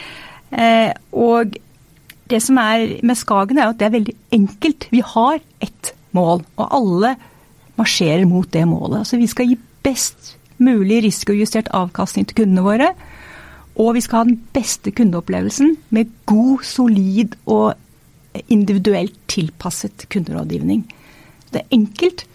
Og 1.12 1.58
det 2.31 2.39
som 2.41 2.58
er 2.62 3.01
med 3.03 3.19
Skagen, 3.19 3.60
er 3.60 3.73
at 3.73 3.79
det 3.81 3.89
er 3.89 3.95
veldig 3.97 4.15
enkelt. 4.38 4.88
Vi 4.93 5.01
har 5.03 5.41
ett 5.60 5.91
mål. 6.15 6.43
Og 6.58 6.65
alle 6.80 7.15
marsjerer 7.80 8.25
mot 8.30 8.49
det 8.51 8.65
målet. 8.69 9.04
Altså 9.04 9.19
Vi 9.21 9.30
skal 9.32 9.51
gi 9.51 9.60
best 9.86 10.36
mulig 10.58 11.01
risikojustert 11.04 11.69
avkastning 11.75 12.28
til 12.30 12.43
kundene 12.43 12.65
våre. 12.65 12.91
Og 13.75 13.95
vi 13.97 14.04
skal 14.04 14.21
ha 14.21 14.28
den 14.30 14.39
beste 14.56 14.93
kundeopplevelsen 14.95 15.75
med 15.95 16.13
god, 16.30 16.63
solid 16.63 17.36
og 17.45 17.75
individuelt 18.51 19.17
tilpasset 19.32 20.08
kunderådgivning. 20.12 20.86
Det 21.51 21.62
er 21.62 21.75
enkelt, 21.75 22.25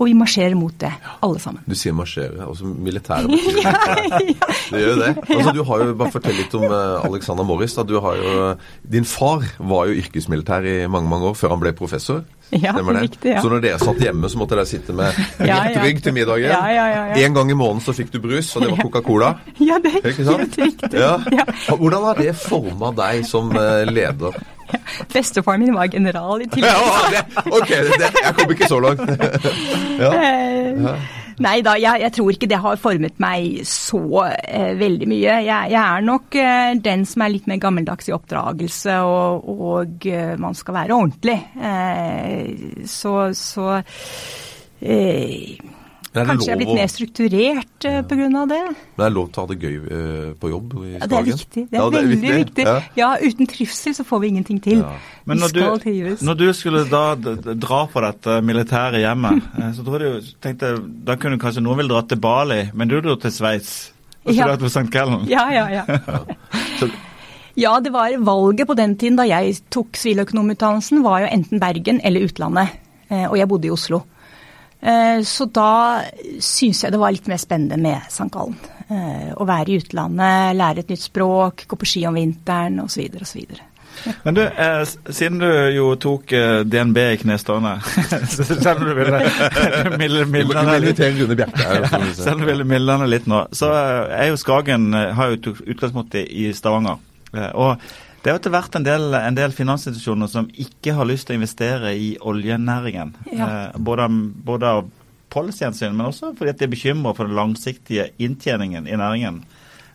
Og 0.00 0.08
vi 0.08 0.14
marsjerer 0.16 0.56
mot 0.56 0.72
det, 0.80 0.88
alle 1.20 1.40
sammen. 1.42 1.60
Du 1.68 1.74
sier 1.76 1.92
marsjere, 1.92 2.40
altså 2.46 2.64
militære 2.64 3.28
betyr 3.34 3.58
ja, 3.60 3.72
Det 4.72 4.80
gjør 4.80 4.94
jo 4.94 5.00
det. 5.02 5.10
Altså, 5.26 5.52
du 5.52 5.60
har 5.68 5.82
jo, 5.82 5.96
bare 6.00 6.12
Fortell 6.14 6.38
litt 6.40 6.54
om 6.56 6.64
uh, 6.64 7.04
Alexander 7.04 7.44
Morris. 7.44 7.74
da, 7.76 7.84
du 7.84 7.98
har 8.00 8.16
jo, 8.16 8.46
Din 8.96 9.04
far 9.04 9.44
var 9.58 9.90
jo 9.90 9.98
yrkesmilitær 10.00 10.64
i 10.64 10.76
mange 10.88 11.12
mange 11.12 11.28
år, 11.28 11.36
før 11.36 11.52
han 11.52 11.60
ble 11.60 11.74
professor. 11.76 12.24
Ja, 12.64 12.72
Stemmer 12.74 12.96
det? 12.96 13.02
riktig, 13.06 13.30
ja. 13.30 13.40
Så 13.44 13.48
når 13.52 13.60
dere 13.62 13.78
satt 13.78 14.00
hjemme, 14.02 14.28
så 14.32 14.38
måtte 14.40 14.56
dere 14.58 14.66
sitte 14.66 14.94
med 14.96 15.14
Ja, 15.50 15.60
ja. 15.70 15.82
rygg 15.84 16.00
til 16.02 16.14
middagen. 16.16 16.50
Ja, 16.50 16.62
ja, 16.74 16.86
ja, 16.90 17.02
ja. 17.12 17.20
En 17.26 17.34
gang 17.36 17.50
i 17.52 17.54
måneden 17.54 17.84
så 17.84 17.94
fikk 17.94 18.10
du 18.14 18.18
brus, 18.24 18.48
og 18.56 18.64
det 18.64 18.72
var 18.72 18.82
Coca-Cola. 18.82 19.28
Ja, 19.70 19.78
det 19.84 19.92
er 20.00 20.10
helt 20.18 20.58
riktig. 20.58 20.90
Ja. 20.98 21.12
Ja. 21.30 21.44
Hvordan 21.76 22.08
har 22.08 22.18
det 22.18 22.34
forma 22.40 22.90
deg 22.98 23.22
som 23.28 23.52
eh, 23.54 23.84
leder? 23.86 24.34
Bestefaren 25.12 25.62
min 25.64 25.74
var 25.74 25.88
general 25.90 26.42
i 26.42 26.46
tillegg. 26.50 26.74
Ja, 27.14 27.22
ok, 27.50 27.70
det, 27.70 28.10
jeg 28.22 28.34
kom 28.38 28.52
ikke 28.54 28.68
så 28.70 28.78
langt. 28.82 29.02
Ja. 29.98 30.94
Nei 31.40 31.60
da, 31.64 31.72
jeg, 31.80 32.02
jeg 32.04 32.12
tror 32.12 32.34
ikke 32.34 32.48
det 32.50 32.60
har 32.60 32.80
formet 32.80 33.20
meg 33.22 33.62
så 33.68 34.00
eh, 34.28 34.74
veldig 34.76 35.08
mye. 35.08 35.38
Jeg, 35.46 35.70
jeg 35.72 35.80
er 35.80 36.04
nok 36.04 36.36
eh, 36.36 36.72
den 36.84 37.06
som 37.08 37.24
er 37.24 37.32
litt 37.32 37.48
mer 37.48 37.60
gammeldags 37.62 38.10
i 38.10 38.14
oppdragelse, 38.16 38.98
og, 39.08 39.48
og 39.48 40.08
eh, 40.10 40.34
man 40.40 40.56
skal 40.58 40.76
være 40.82 40.98
ordentlig. 40.98 41.38
Eh, 41.56 42.84
så 42.84 43.14
så 43.36 43.80
eh, 44.84 45.56
Kanskje 46.12 46.46
jeg 46.48 46.54
er 46.54 46.58
blitt 46.58 46.68
å- 46.72 46.74
mer 46.74 46.88
strukturert 46.90 47.84
eh, 47.86 48.00
på 48.02 48.16
grunn 48.18 48.34
av 48.36 48.48
det. 48.50 48.58
Men 48.66 48.96
det 48.98 49.04
er 49.06 49.12
lov 49.14 49.28
til 49.30 49.38
å 49.38 49.44
ha 49.46 49.50
det 49.54 49.58
gøy 49.62 49.76
eh, 49.76 50.32
på 50.40 50.48
jobb 50.50 50.72
i 50.82 50.92
Ja, 50.98 51.06
det 51.06 51.18
er 51.20 51.26
viktig. 51.28 51.62
Det 51.70 51.76
er 51.78 51.78
Ja, 51.78 51.90
veldig 51.94 52.32
viktig. 52.34 52.64
Ja. 52.66 52.80
Ja, 52.96 53.10
uten 53.22 53.46
trivsel 53.46 53.94
så 53.94 54.04
får 54.08 54.20
vi 54.24 54.28
ingenting 54.32 54.58
til. 54.64 54.78
Ja. 54.82 54.96
Men 55.30 55.38
når 55.38 55.54
du, 55.54 55.60
når 56.26 56.34
du 56.40 56.46
skulle 56.52 56.82
da 56.90 57.14
dra 57.14 57.86
på 57.86 58.02
dette 58.02 58.40
militære 58.42 59.04
hjemmet, 59.04 59.38
eh, 59.60 59.70
så 59.78 59.84
tror 59.86 60.02
jeg 60.02 60.24
du 60.26 60.32
tenkte 60.42 60.72
Da 61.06 61.14
kunne 61.16 61.38
kanskje 61.38 61.62
noen 61.62 61.78
ville 61.78 61.94
dratt 61.94 62.08
til 62.10 62.18
Bali, 62.18 62.70
men 62.74 62.88
du 62.90 62.98
dro 63.00 63.14
til 63.14 63.30
Sveits. 63.30 63.92
Og 64.26 64.34
Ja. 64.34 64.42
studerte 64.50 64.66
på 64.66 64.72
St. 64.74 64.90
Gallen. 64.90 65.28
Ja, 65.30 65.46
ja, 65.54 65.68
ja. 65.70 65.84
Så, 66.80 66.90
Ja, 67.56 67.78
det 67.80 67.92
var 67.92 68.10
valget 68.18 68.66
på 68.68 68.74
den 68.76 68.96
tiden 68.96 69.16
da 69.16 69.24
jeg 69.30 69.56
tok 69.70 69.94
siviløkonomutdannelsen, 69.98 71.02
var 71.02 71.20
jo 71.24 71.30
enten 71.34 71.58
Bergen 71.60 72.00
eller 72.04 72.26
utlandet. 72.26 72.68
Eh, 73.10 73.26
Og 73.30 73.36
jeg 73.38 73.48
bodde 73.48 73.66
i 73.66 73.70
Oslo. 73.70 74.02
Eh, 74.82 75.22
Så 75.22 75.44
da 75.52 76.02
syns 76.40 76.82
jeg 76.84 76.92
det 76.92 77.00
var 77.00 77.12
litt 77.12 77.26
mer 77.28 77.36
spennende 77.40 77.76
med 77.80 78.00
St. 78.08 78.28
Gallen. 78.32 78.56
Eh, 78.90 79.32
Å 79.36 79.44
være 79.46 79.70
i 79.74 79.80
utlandet, 79.80 80.56
lære 80.56 80.78
et 80.84 80.88
nytt 80.94 81.02
språk, 81.04 81.66
gå 81.68 81.76
på 81.78 81.86
ski 81.86 82.06
om 82.08 82.14
vinteren 82.18 82.80
osv. 82.80 83.10
osv. 83.20 83.44
Men 84.24 84.34
du, 84.34 84.40
eh, 84.46 84.84
siden 85.12 85.38
du 85.42 85.48
jo 85.74 85.90
tok 86.00 86.32
eh, 86.32 86.62
DNB 86.64 86.96
i 87.12 87.16
knestående 87.20 87.74
så 88.32 88.44
Selv 88.46 88.80
om 88.80 88.86
du 88.86 88.94
ville 88.94 89.20
mildne 92.64 92.98
det 93.02 93.08
litt 93.12 93.26
nå, 93.28 93.42
så 93.52 93.68
eh, 93.74 94.14
er 94.22 94.30
jo 94.30 94.38
Skagen 94.40 94.92
har 94.94 95.34
jo 95.34 95.40
tok 95.50 95.60
utgangspunkt 95.66 96.14
i 96.22 96.24
i 96.46 96.52
Stavanger. 96.56 96.96
Eh, 97.34 97.50
Og 97.54 97.76
det 98.20 98.30
er 98.30 98.36
etter 98.36 98.52
hvert 98.52 98.76
en 98.76 98.84
del, 98.84 99.14
en 99.16 99.36
del 99.36 99.54
finansinstitusjoner 99.56 100.28
som 100.28 100.48
ikke 100.60 100.92
har 100.96 101.08
lyst 101.08 101.28
til 101.28 101.36
å 101.36 101.40
investere 101.40 101.94
i 101.96 102.10
oljenæringen. 102.20 103.14
Ja. 103.32 103.46
Eh, 103.46 103.78
Både, 103.80 104.08
både 104.44 104.74
av 104.76 104.90
policyhensyn, 105.32 105.94
men 105.96 106.10
også 106.10 106.34
fordi 106.36 106.52
at 106.52 106.60
de 106.60 106.66
er 106.66 106.74
bekymra 106.74 107.14
for 107.16 107.28
den 107.28 107.38
langsiktige 107.38 108.10
inntjeningen 108.20 108.88
i 108.90 108.98
næringen. 108.98 109.44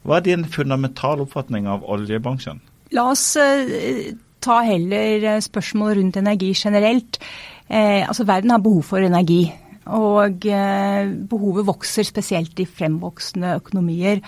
Hva 0.05 0.19
er 0.19 0.25
din 0.27 0.45
fundamentale 0.45 1.25
oppfatning 1.25 1.67
av 1.69 1.85
oljebransjen? 1.89 2.61
La 2.93 3.09
oss 3.11 3.33
eh, 3.41 4.13
ta 4.45 4.61
heller 4.65 5.25
eh, 5.25 5.41
spørsmål 5.43 5.97
rundt 5.99 6.19
energi 6.21 6.53
generelt. 6.53 7.19
Eh, 7.67 8.05
altså 8.07 8.25
Verden 8.27 8.53
har 8.53 8.61
behov 8.63 8.83
for 8.91 9.05
energi. 9.05 9.47
Og 9.93 10.47
eh, 10.49 11.09
behovet 11.29 11.67
vokser 11.67 12.07
spesielt 12.07 12.57
i 12.57 12.65
fremvoksende 12.65 13.55
økonomier. 13.59 14.21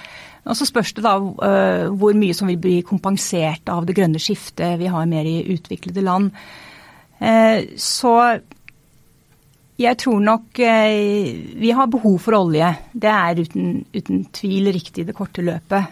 Og 0.46 0.58
Så 0.58 0.68
spørs 0.70 0.94
det 0.94 1.06
da 1.06 1.16
eh, 1.18 1.88
hvor 1.90 2.14
mye 2.18 2.36
som 2.38 2.52
vil 2.52 2.60
bli 2.62 2.82
kompensert 2.86 3.70
av 3.74 3.88
det 3.88 3.96
grønne 3.98 4.22
skiftet 4.22 4.78
vi 4.78 4.92
har 4.92 5.10
mer 5.10 5.26
i 5.26 5.42
utviklede 5.56 6.06
land. 6.06 6.30
Eh, 7.18 7.74
så 7.74 8.14
jeg 9.78 9.98
tror 10.02 10.22
nok 10.26 10.58
vi 10.58 11.70
har 11.78 11.90
behov 11.94 12.16
for 12.18 12.34
olje. 12.34 12.72
Det 12.98 13.12
er 13.14 13.42
uten, 13.46 13.84
uten 13.94 14.24
tvil 14.34 14.72
riktig 14.74 15.04
i 15.04 15.10
det 15.10 15.14
korte 15.14 15.44
løpet. 15.46 15.92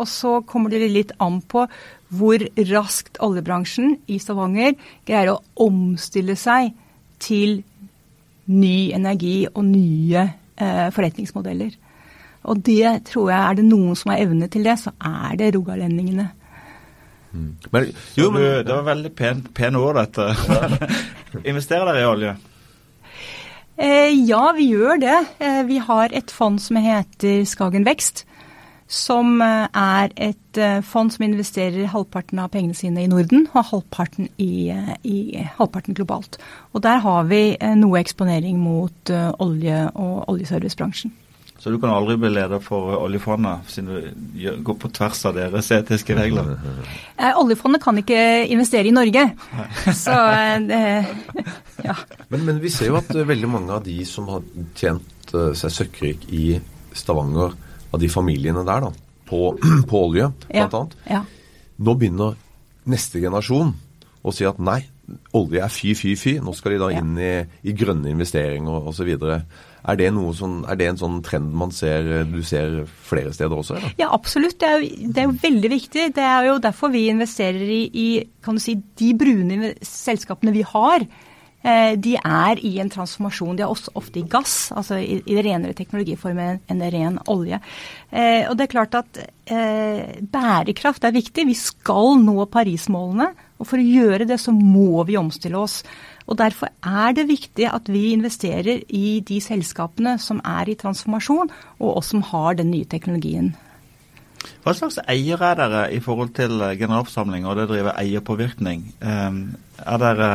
Og 0.00 0.06
så 0.08 0.38
kommer 0.48 0.72
det 0.72 0.88
litt 0.88 1.12
an 1.20 1.42
på 1.44 1.66
hvor 2.08 2.44
raskt 2.70 3.20
oljebransjen 3.20 3.98
i 4.08 4.16
Stavanger 4.16 4.72
greier 5.04 5.34
å 5.34 5.42
omstille 5.60 6.38
seg 6.40 6.72
til 7.20 7.60
ny 8.50 8.90
energi 8.94 9.46
og 9.52 9.64
nye 9.66 10.26
eh, 10.26 10.86
forretningsmodeller. 10.94 11.74
Og 12.50 12.62
det 12.66 13.04
tror 13.06 13.30
jeg 13.30 13.40
er 13.40 13.58
det 13.58 13.66
noen 13.68 13.98
som 13.98 14.12
har 14.12 14.22
evne 14.24 14.48
til 14.50 14.66
det, 14.66 14.78
så 14.80 14.94
er 14.98 15.36
det 15.38 15.52
rogalendingene. 15.54 16.30
Men, 17.32 17.92
Jo, 18.16 18.28
du, 18.28 18.30
men, 18.34 18.42
det 18.66 18.72
var 18.72 18.88
veldig 18.90 19.12
pen, 19.16 19.44
pene 19.54 19.80
ord, 19.80 20.00
dette. 20.00 20.26
Investerer 21.50 21.88
dere 21.88 22.02
i 22.02 22.08
olje? 22.08 22.34
Eh, 23.82 24.10
ja, 24.28 24.42
vi 24.56 24.68
gjør 24.74 25.00
det. 25.00 25.18
Eh, 25.40 25.62
vi 25.70 25.78
har 25.80 26.12
et 26.12 26.30
fond 26.30 26.60
som 26.60 26.76
heter 26.82 27.46
Skagen 27.48 27.86
Vekst. 27.88 28.26
Som 28.92 29.40
eh, 29.40 29.68
er 29.72 30.12
et 30.20 30.60
eh, 30.60 30.82
fond 30.84 31.08
som 31.12 31.24
investerer 31.24 31.88
halvparten 31.88 32.42
av 32.42 32.50
pengene 32.52 32.76
sine 32.76 33.06
i 33.06 33.08
Norden 33.08 33.46
og 33.54 33.64
halvparten, 33.70 34.28
i, 34.36 34.68
eh, 34.68 34.92
i, 35.08 35.16
halvparten 35.56 35.96
globalt. 35.96 36.36
Og 36.76 36.84
der 36.84 37.00
har 37.00 37.24
vi 37.30 37.56
noe 37.80 38.02
eksponering 38.02 38.60
mot 38.60 39.12
olje- 39.40 39.88
og 39.96 40.28
oljeservicebransjen. 40.28 41.14
Så 41.62 41.70
du 41.70 41.76
kan 41.78 41.92
aldri 41.94 42.16
bli 42.18 42.26
leder 42.34 42.58
for 42.58 42.96
oljefondet, 42.98 43.68
siden 43.70 43.90
du 44.34 44.62
går 44.66 44.76
på 44.82 44.88
tvers 44.90 45.20
av 45.30 45.36
deres 45.38 45.70
etiske 45.72 46.16
regler? 46.18 46.56
Eh, 47.22 47.36
oljefondet 47.38 47.78
kan 47.84 47.94
ikke 48.00 48.18
investere 48.50 48.88
i 48.90 48.94
Norge. 48.94 49.22
Så 49.94 50.10
eh, 50.10 51.10
ja. 51.88 51.94
men, 52.32 52.46
men 52.48 52.58
vi 52.58 52.72
ser 52.72 52.90
jo 52.90 52.96
at 52.98 53.12
veldig 53.14 53.50
mange 53.52 53.76
av 53.76 53.84
de 53.86 54.00
som 54.08 54.26
har 54.32 54.42
tjent 54.74 55.30
seg 55.30 55.74
søkkrik 55.76 56.26
i 56.34 56.56
Stavanger, 56.98 57.54
av 57.92 58.00
de 58.00 58.08
familiene 58.08 58.64
der, 58.66 58.86
da, 58.88 58.92
på, 59.28 59.42
på 59.90 60.04
olje 60.08 60.30
Ja. 60.48 60.66
blant 60.68 60.74
annet, 60.80 60.96
ja. 61.10 61.22
nå 61.82 61.94
begynner 62.00 62.36
neste 62.88 63.20
generasjon 63.22 63.74
å 64.22 64.32
si 64.34 64.44
at 64.48 64.58
nei, 64.62 64.80
olje 65.34 65.60
er 65.60 65.68
fy, 65.72 65.92
fy, 65.98 66.12
fy. 66.16 66.32
Nå 66.40 66.52
skal 66.56 66.72
de 66.76 66.78
da 66.78 66.88
Ja. 66.92 67.00
inn 67.02 67.16
i, 67.18 67.32
i 67.68 67.72
grønne 67.76 68.08
investeringer 68.12 68.86
osv. 68.88 69.08
Er, 69.82 69.96
det 69.98 70.12
noe 70.14 70.30
sånn, 70.38 70.60
er 70.70 70.78
det 70.78 70.86
en 70.92 71.00
sånn 71.00 71.16
trend 71.26 71.50
man 71.58 71.72
ser, 71.74 72.22
du 72.30 72.38
ser 72.46 72.84
flere 72.86 73.32
steder 73.34 73.58
også? 73.58 73.76
Eller? 73.80 73.96
Ja, 73.98 74.12
absolutt. 74.14 74.56
Det 74.62 74.68
er, 74.70 74.78
jo, 74.78 75.10
det 75.12 75.18
er 75.24 75.26
jo 75.26 75.34
veldig 75.42 75.70
viktig. 75.74 76.04
Det 76.14 76.22
er 76.22 76.46
jo 76.46 76.54
derfor 76.62 76.92
vi 76.94 77.08
investerer 77.10 77.66
i, 77.66 77.80
i 77.92 78.06
kan 78.46 78.54
du 78.56 78.62
si, 78.62 78.76
de 79.02 79.10
brune 79.18 79.72
selskapene 79.82 80.54
vi 80.54 80.62
har. 80.70 81.04
Eh, 81.62 81.94
de 81.94 82.16
er 82.18 82.60
i 82.66 82.72
en 82.82 82.90
transformasjon. 82.90 83.56
De 83.56 83.64
er 83.64 83.70
også 83.70 83.94
ofte 83.98 84.20
i 84.20 84.26
gass, 84.28 84.72
altså 84.74 84.98
i, 84.98 85.20
i 85.30 85.38
renere 85.44 85.76
teknologiformer 85.78 86.58
enn 86.70 86.82
ren 86.94 87.20
olje. 87.30 87.60
Eh, 88.10 88.48
og 88.48 88.56
det 88.58 88.66
er 88.66 88.72
klart 88.72 88.98
at 88.98 89.22
eh, 89.22 90.18
bærekraft 90.22 91.06
er 91.06 91.14
viktig. 91.14 91.46
Vi 91.46 91.58
skal 91.58 92.18
nå 92.22 92.48
Paris-målene. 92.50 93.30
Og 93.62 93.68
for 93.70 93.78
å 93.78 93.86
gjøre 93.86 94.26
det, 94.26 94.40
så 94.42 94.50
må 94.50 95.04
vi 95.06 95.18
omstille 95.20 95.60
oss. 95.60 95.82
Og 96.26 96.38
Derfor 96.40 96.72
er 96.82 97.14
det 97.14 97.28
viktig 97.30 97.68
at 97.70 97.86
vi 97.90 98.08
investerer 98.10 98.82
i 98.90 99.20
de 99.26 99.38
selskapene 99.42 100.16
som 100.22 100.40
er 100.42 100.70
i 100.70 100.78
transformasjon, 100.78 101.50
og 101.78 101.98
oss 102.00 102.10
som 102.10 102.24
har 102.32 102.58
den 102.58 102.72
nye 102.74 102.88
teknologien. 102.90 103.52
Hva 104.62 104.74
slags 104.76 105.00
eiere 105.10 105.52
er 105.52 105.58
dere 105.58 105.82
i 105.94 105.98
forhold 106.02 106.32
til 106.36 106.60
eh, 106.62 106.76
generalforsamling 106.78 107.46
og 107.46 107.58
det 107.58 107.66
å 107.66 107.72
drive 107.72 107.94
eierpåvirkning? 107.98 108.84
Um, 109.02 109.42
er 109.82 110.02
dere 110.02 110.30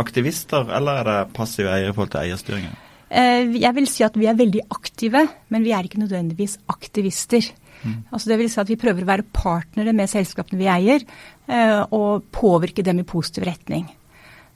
aktivister, 0.00 0.68
eller 0.76 1.00
er 1.00 1.08
det 1.08 1.18
passive 1.36 1.72
eiere 1.72 1.92
i 1.92 1.96
forhold 1.96 2.12
til 2.14 2.22
eierstyringen? 2.26 2.76
Eh, 3.10 3.56
Jeg 3.56 3.74
vil 3.78 3.88
si 3.90 4.04
at 4.06 4.18
vi 4.20 4.28
er 4.30 4.38
veldig 4.38 4.66
aktive, 4.70 5.26
men 5.48 5.64
vi 5.66 5.72
er 5.76 5.88
ikke 5.88 6.02
nødvendigvis 6.02 6.58
aktivister. 6.68 7.48
Altså 8.12 8.28
det 8.28 8.36
vil 8.36 8.50
si 8.52 8.60
at 8.60 8.68
Vi 8.68 8.76
prøver 8.76 9.06
å 9.06 9.08
være 9.08 9.24
partnere 9.32 9.94
med 9.96 10.10
selskapene 10.12 10.60
vi 10.60 10.68
eier, 10.68 11.00
eh, 11.48 11.80
og 11.90 12.28
påvirke 12.32 12.84
dem 12.84 13.00
i 13.00 13.08
positiv 13.08 13.48
retning. 13.48 13.88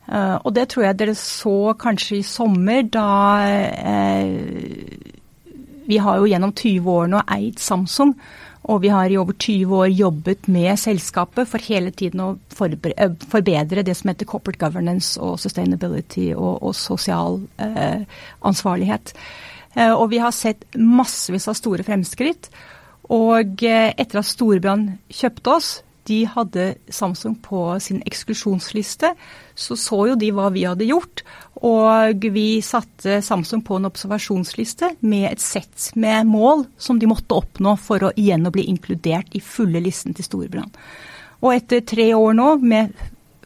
Og 0.04 0.50
det 0.52 0.66
tror 0.68 0.84
jeg 0.84 0.98
dere 1.00 1.14
så 1.16 1.72
kanskje 1.80 2.18
i 2.18 2.26
sommer, 2.28 2.82
da 2.92 3.08
vi 5.88 5.96
har 5.96 6.18
jo 6.20 6.28
gjennom 6.28 6.52
20 6.52 6.90
år 6.92 7.08
nå 7.12 7.22
eid 7.36 7.60
Samsung. 7.62 8.14
Og 8.64 8.80
vi 8.80 8.88
har 8.88 9.12
i 9.12 9.18
over 9.20 9.36
20 9.36 9.76
år 9.76 9.90
jobbet 9.92 10.48
med 10.48 10.78
selskapet 10.80 11.48
for 11.50 11.60
hele 11.68 11.92
tiden 11.92 12.22
å 12.24 12.28
eh, 12.64 13.16
forbedre 13.28 13.84
det 13.84 13.96
som 13.98 14.08
heter 14.08 14.28
corporate 14.28 14.60
governance 14.62 15.20
og 15.20 15.36
sustainability 15.42 16.30
og, 16.32 16.62
og 16.64 16.76
sosial 16.78 17.42
eh, 17.60 18.06
ansvarlighet. 18.40 19.12
Eh, 19.74 19.92
og 19.92 20.08
vi 20.14 20.22
har 20.22 20.32
sett 20.32 20.64
massevis 20.78 21.48
av 21.50 21.58
store 21.58 21.84
fremskritt. 21.84 22.48
Og 23.12 23.66
eh, 23.68 23.90
etter 23.92 24.22
at 24.22 24.30
Storebrand 24.30 24.94
kjøpte 25.12 25.58
oss, 25.58 25.72
de 26.08 26.24
hadde 26.28 26.66
Samsung 26.92 27.36
på 27.42 27.62
sin 27.80 28.02
eksklusjonsliste, 28.06 29.14
så 29.54 29.76
så 29.78 30.00
jo 30.10 30.18
de 30.20 30.30
hva 30.34 30.50
vi 30.54 30.66
hadde 30.68 30.88
gjort. 30.88 31.24
Og 31.64 32.26
vi 32.34 32.60
satte 32.64 33.20
Samsung 33.24 33.62
på 33.64 33.78
en 33.78 33.88
observasjonsliste 33.88 34.94
med 35.06 35.30
et 35.30 35.42
sett 35.42 35.90
med 35.96 36.28
mål 36.28 36.66
som 36.76 37.00
de 37.00 37.08
måtte 37.08 37.38
oppnå 37.38 37.76
for 37.80 38.04
å 38.04 38.12
igjen 38.20 38.44
å 38.46 38.52
bli 38.54 38.66
inkludert 38.72 39.32
i 39.32 39.42
fulle 39.44 39.80
listen 39.84 40.16
til 40.16 40.28
Storebrand. 40.28 40.76
Og 41.44 41.54
etter 41.56 41.84
tre 41.84 42.10
år 42.16 42.36
nå 42.36 42.54
med 42.64 42.92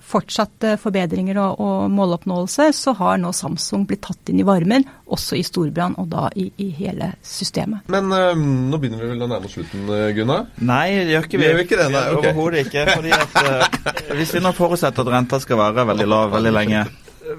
fortsatte 0.09 0.77
forbedringer 0.81 1.38
og, 1.42 1.61
og, 1.61 1.90
måloppnåelse, 1.92 2.71
så 2.77 2.94
har 2.99 3.18
nå 3.21 3.33
Samsung 3.37 3.85
blitt 3.88 4.03
tatt 4.07 4.33
inn 4.33 4.40
i 4.42 4.47
varmen, 4.47 4.87
også 5.09 5.38
i 5.38 5.44
storbrann, 5.47 5.97
og 6.01 6.09
da 6.12 6.29
i, 6.38 6.49
i 6.64 6.68
hele 6.79 7.11
systemet. 7.25 7.88
Men 7.92 8.09
øh, 8.14 8.33
nå 8.38 8.81
begynner 8.81 9.05
vi 9.05 9.11
vel 9.12 9.27
å 9.27 9.31
nærme 9.31 9.51
oss 9.51 9.57
slutten, 9.59 9.85
eh, 9.94 10.09
Gunnar? 10.16 10.49
Nei, 10.64 10.87
det 11.03 11.16
gjør 11.16 11.29
ikke 11.29 11.42
vi. 11.42 11.49
Gjør 11.49 11.61
vi 11.61 11.66
ikke 11.68 11.81
det? 11.83 11.90
Nei, 11.94 12.07
okay. 12.14 12.33
Overhodet 12.33 12.64
ikke. 12.66 12.87
fordi 12.94 13.14
at 13.18 13.38
øh, 13.42 14.16
Hvis 14.21 14.35
vi 14.37 14.44
nå 14.44 14.55
forutsetter 14.57 15.05
at 15.05 15.12
renta 15.18 15.40
skal 15.44 15.61
være 15.61 15.87
veldig 15.92 16.09
lav 16.09 16.33
veldig 16.37 16.55
lenge, 16.57 16.85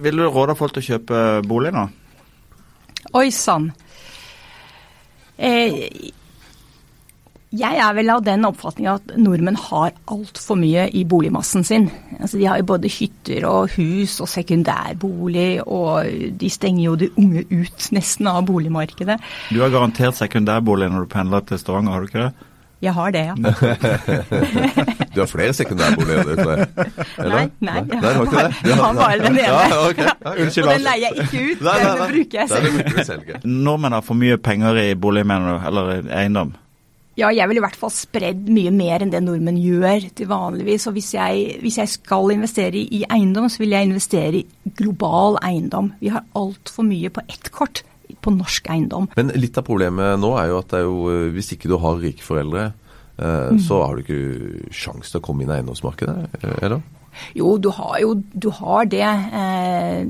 vil 0.04 0.22
du 0.22 0.28
råde 0.30 0.58
folk 0.58 0.76
til 0.76 0.84
å 0.84 0.90
kjøpe 0.94 1.26
bolig 1.50 1.74
nå? 1.76 1.88
Oi 3.18 3.30
sann. 3.34 3.72
Eh, 5.40 6.12
jeg 7.50 7.80
er 7.82 7.96
vel 7.98 8.12
av 8.14 8.22
den 8.22 8.46
oppfatning 8.46 8.86
at 8.92 9.16
nordmenn 9.18 9.58
har 9.58 9.96
altfor 10.14 10.60
mye 10.60 10.84
i 10.94 11.02
boligmassen 11.10 11.64
sin. 11.66 11.88
Altså, 12.20 12.38
de 12.38 12.46
har 12.46 12.60
jo 12.62 12.68
både 12.70 12.92
hytter 12.94 13.48
og 13.50 13.72
hus 13.74 14.20
og 14.22 14.30
sekundærbolig, 14.30 15.64
og 15.66 16.06
de 16.38 16.52
stenger 16.54 16.84
jo 16.84 16.94
de 17.02 17.10
unge 17.18 17.48
ut 17.50 17.88
nesten 17.96 18.30
av 18.30 18.44
boligmarkedet. 18.46 19.18
Du 19.50 19.64
har 19.64 19.74
garantert 19.74 20.20
sekundærbolig 20.20 20.92
når 20.94 21.08
du 21.08 21.12
pendler 21.16 21.50
til 21.50 21.62
Stavanger, 21.62 21.96
har 21.96 22.06
du 22.06 22.12
ikke 22.12 22.28
det? 22.28 22.46
Jeg 22.80 22.94
har 22.96 23.12
det, 23.12 23.26
ja. 23.28 23.34
du 25.16 25.20
har 25.20 25.28
flere 25.28 25.54
sekundærboliger? 25.58 26.30
Nei, 27.20 27.50
nei, 27.60 27.82
jeg 27.92 28.00
har, 28.00 28.22
bare, 28.24 28.54
jeg 28.64 28.78
har 28.80 28.94
bare 28.94 29.18
den 29.20 29.34
ene. 29.34 29.42
Ja, 29.44 29.90
okay. 29.90 30.06
Okay. 30.06 30.38
Unnskyld, 30.46 30.64
og 30.70 30.74
den 30.78 30.86
leier 30.86 31.10
jeg 31.10 31.26
ikke 31.26 31.42
ut, 31.44 31.66
nei, 31.66 31.76
nei, 31.76 31.84
nei. 31.84 31.98
den 31.98 32.14
bruker 32.14 32.40
jeg 33.02 33.10
selv. 33.10 33.36
Nordmenn 33.44 33.98
har 33.98 34.06
for 34.06 34.22
mye 34.22 34.38
penger 34.40 34.80
i 34.86 34.90
bolig, 34.96 35.26
mener 35.28 35.58
du, 35.58 35.68
eller 35.74 36.12
eiendom? 36.22 36.56
Ja, 37.20 37.30
jeg 37.36 37.50
vil 37.52 37.60
i 37.60 37.64
hvert 37.64 37.78
fall 37.80 37.92
spredd 37.92 38.48
mye 38.54 38.72
mer 38.72 39.04
enn 39.04 39.12
det 39.12 39.20
nordmenn 39.26 39.60
gjør 39.60 40.08
til 40.16 40.30
vanligvis. 40.30 40.88
Og 40.88 40.96
hvis 40.96 41.12
jeg, 41.18 41.60
hvis 41.64 41.80
jeg 41.82 41.92
skal 41.92 42.32
investere 42.36 42.80
i 42.80 43.04
eiendom, 43.12 43.50
så 43.52 43.64
vil 43.64 43.76
jeg 43.76 43.90
investere 43.90 44.42
i 44.42 44.74
global 44.80 45.40
eiendom. 45.44 45.94
Vi 46.00 46.14
har 46.14 46.28
altfor 46.40 46.88
mye 46.88 47.12
på 47.12 47.26
ett 47.28 47.52
kort 47.56 47.84
på 48.24 48.34
norsk 48.34 48.70
eiendom. 48.72 49.10
Men 49.20 49.34
litt 49.38 49.58
av 49.60 49.68
problemet 49.68 50.20
nå 50.22 50.32
er 50.40 50.52
jo 50.52 50.62
at 50.62 50.72
det 50.72 50.80
er 50.80 50.88
jo, 50.88 51.02
eh, 51.12 51.28
hvis 51.36 51.54
ikke 51.56 51.72
du 51.72 51.76
har 51.82 52.00
rike 52.02 52.26
foreldre, 52.26 52.70
eh, 53.20 53.50
mm. 53.54 53.60
så 53.68 53.84
har 53.84 53.96
du 53.96 54.06
ikke 54.06 54.72
sjanse 54.74 55.12
til 55.12 55.22
å 55.22 55.26
komme 55.26 55.46
inn 55.46 55.52
i 55.52 55.60
eiendomsmarkedet, 55.60 56.18
eller 56.42 56.66
eller? 56.66 56.88
Jo, 57.38 57.56
du 57.62 57.70
har 57.76 57.98
jo 58.04 58.14
du 58.34 58.50
har 58.60 58.90
det. 58.90 59.06
Eh, 59.42 60.04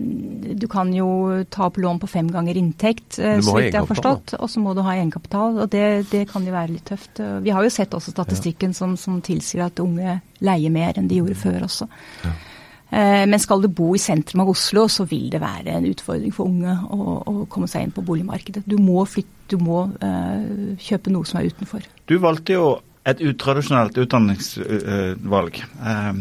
du 0.59 0.67
kan 0.71 0.91
jo 0.93 1.09
ta 1.51 1.67
opp 1.69 1.79
lån 1.81 2.01
på 2.01 2.09
fem 2.09 2.29
ganger 2.33 2.57
inntekt, 2.57 3.19
slik 3.19 3.45
så 3.45 3.55
vidt 3.57 3.73
jeg 3.73 3.79
har 3.79 3.89
forstått. 3.89 4.35
Og 4.39 4.49
så 4.49 4.63
må 4.63 4.73
du 4.75 4.83
ha 4.85 4.97
egenkapital, 4.97 5.61
og 5.63 5.71
det, 5.73 5.85
det, 6.11 6.25
kan 6.31 6.45
jo 6.45 6.55
være 6.55 6.73
litt 6.75 6.87
tøft. 6.89 7.21
Vi 7.43 7.53
har 7.53 7.65
jo 7.65 7.73
sett 7.73 7.93
også 7.95 8.13
statistikken 8.15 8.73
ja. 8.73 8.81
som, 8.81 8.97
som, 8.99 9.21
tilsier 9.25 9.67
at 9.67 9.79
unge 9.83 10.19
leier 10.45 10.73
mer 10.73 10.97
enn 10.97 11.09
de 11.09 11.19
gjorde 11.21 11.37
mm. 11.37 11.43
før 11.43 11.67
også. 11.67 11.89
Ja. 12.25 12.37
Eh, 12.89 13.25
men 13.29 13.39
skal 13.39 13.61
du 13.61 13.69
bo 13.69 13.91
i 13.93 14.01
sentrum 14.01 14.43
av 14.43 14.51
Oslo, 14.55 14.87
så 14.89 15.05
vil 15.09 15.29
det 15.29 15.41
være 15.43 15.75
en 15.77 15.87
utfordring 15.89 16.33
for 16.33 16.49
unge 16.49 16.73
å, 16.89 17.17
å 17.21 17.33
komme 17.51 17.69
seg 17.69 17.85
inn 17.85 17.93
på 17.93 18.03
boligmarkedet. 18.05 18.65
Du 18.65 18.79
må 18.81 19.03
flytte, 19.05 19.35
du 19.49 19.57
må 19.61 19.83
uh, 20.01 20.77
kjøpe 20.81 21.13
noe 21.13 21.25
som 21.25 21.39
er 21.39 21.49
utenfor. 21.49 21.85
Du 22.09 22.19
valgte 22.21 22.53
jo 22.53 22.65
et 23.09 23.21
utradisjonelt 23.25 23.97
utdanningsvalg. 23.97 25.61
Uh, 25.81 26.19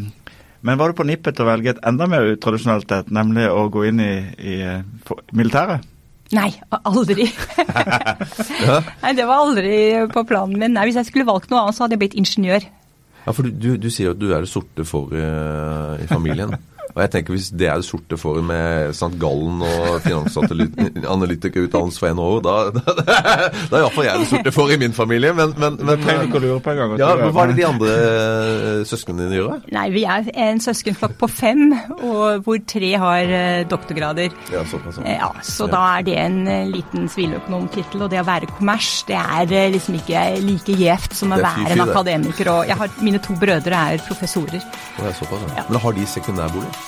men 0.67 0.79
var 0.81 0.91
du 0.91 0.99
på 0.99 1.07
nippet 1.07 1.37
til 1.37 1.47
å 1.47 1.51
velge 1.53 1.75
et 1.75 1.85
enda 1.87 2.09
mer 2.11 2.27
utradisjonelt 2.33 2.91
et, 2.97 3.13
nemlig 3.15 3.47
å 3.51 3.69
gå 3.73 3.85
inn 3.91 4.03
i, 4.03 4.13
i 4.39 4.57
militæret? 5.37 5.87
Nei, 6.35 6.51
aldri. 6.85 7.25
ja. 8.67 8.81
Nei, 9.01 9.13
Det 9.17 9.25
var 9.25 9.47
aldri 9.47 9.77
på 10.13 10.25
planen 10.29 10.59
min. 10.61 10.75
Nei, 10.77 10.89
Hvis 10.89 10.99
jeg 11.01 11.09
skulle 11.09 11.29
valgt 11.29 11.49
noe 11.49 11.63
annet, 11.63 11.79
så 11.79 11.87
hadde 11.87 11.97
jeg 11.97 12.03
blitt 12.03 12.19
ingeniør. 12.21 12.67
Ja, 13.25 13.33
for 13.33 13.49
du, 13.49 13.71
du 13.81 13.89
sier 13.93 14.13
at 14.13 14.21
du 14.21 14.29
er 14.33 14.45
det 14.45 14.51
sorte 14.51 14.85
for 14.89 15.15
uh, 15.15 15.97
i 16.01 16.09
familien. 16.11 16.57
Og 16.99 17.05
jeg 17.05 17.11
tenker 17.15 17.37
Hvis 17.37 17.53
det 17.55 17.69
er 17.71 17.79
det 17.79 17.87
sorte 17.87 18.17
for 18.19 18.41
med 18.43 18.91
St. 18.91 19.15
Gallen 19.23 19.63
og 19.63 20.01
finansanalytikerutdannelse 20.03 22.01
for 22.03 22.15
NHO, 22.19 22.41
da, 22.43 22.55
da, 22.75 22.81
da, 22.99 23.05
da 23.71 23.77
er 23.79 23.85
iallfall 23.85 24.09
jeg 24.09 24.23
det 24.25 24.29
sorte 24.33 24.53
for 24.57 24.73
i 24.75 24.79
min 24.81 24.97
familie. 24.97 25.31
Men, 25.37 25.55
men, 25.61 25.79
men 25.79 26.03
men, 26.03 26.33
gang. 26.33 26.97
Ja, 26.99 27.13
men 27.21 27.31
Hva 27.37 27.45
er 27.45 27.53
det 27.53 27.59
de 27.61 27.67
andre 27.69 27.93
eh, 27.93 28.83
søsknene 28.89 29.29
dine 29.29 29.39
gjør? 29.39 29.63
Nei, 29.77 29.87
Vi 29.95 30.03
er 30.11 30.27
en 30.49 30.59
søskenflokk 30.65 31.15
på 31.23 31.31
fem, 31.31 31.63
og 32.01 32.43
hvor 32.47 32.59
tre 32.67 32.91
har 33.05 33.31
uh, 33.31 33.63
doktorgrader. 33.71 34.35
Ja, 34.51 34.65
såpass. 34.67 34.99
Ja, 35.07 35.31
så 35.47 35.71
da 35.71 35.85
er 35.95 36.07
det 36.09 36.19
en 36.19 36.43
liten 36.73 37.07
siviløkonomtittel. 37.13 38.03
Og 38.03 38.11
det 38.11 38.25
å 38.25 38.27
være 38.27 38.51
kommers, 38.57 38.91
det 39.07 39.19
er 39.23 39.71
liksom 39.77 40.01
ikke 40.01 40.27
like 40.43 40.79
gjevt 40.83 41.15
som 41.21 41.35
å 41.37 41.41
være 41.45 41.77
en 41.77 41.87
akademiker. 41.87 42.55
Og 42.57 42.71
jeg 42.73 42.83
har, 42.83 43.01
mine 43.07 43.23
to 43.23 43.39
brødre 43.39 43.87
er 43.95 44.07
professorer. 44.09 44.63
Det 44.99 45.11
er 45.13 45.19
såpass, 45.23 45.51
ja. 45.55 45.69
Men 45.71 45.85
har 45.87 46.01
de 46.01 46.07
sekundærbolig? 46.19 46.88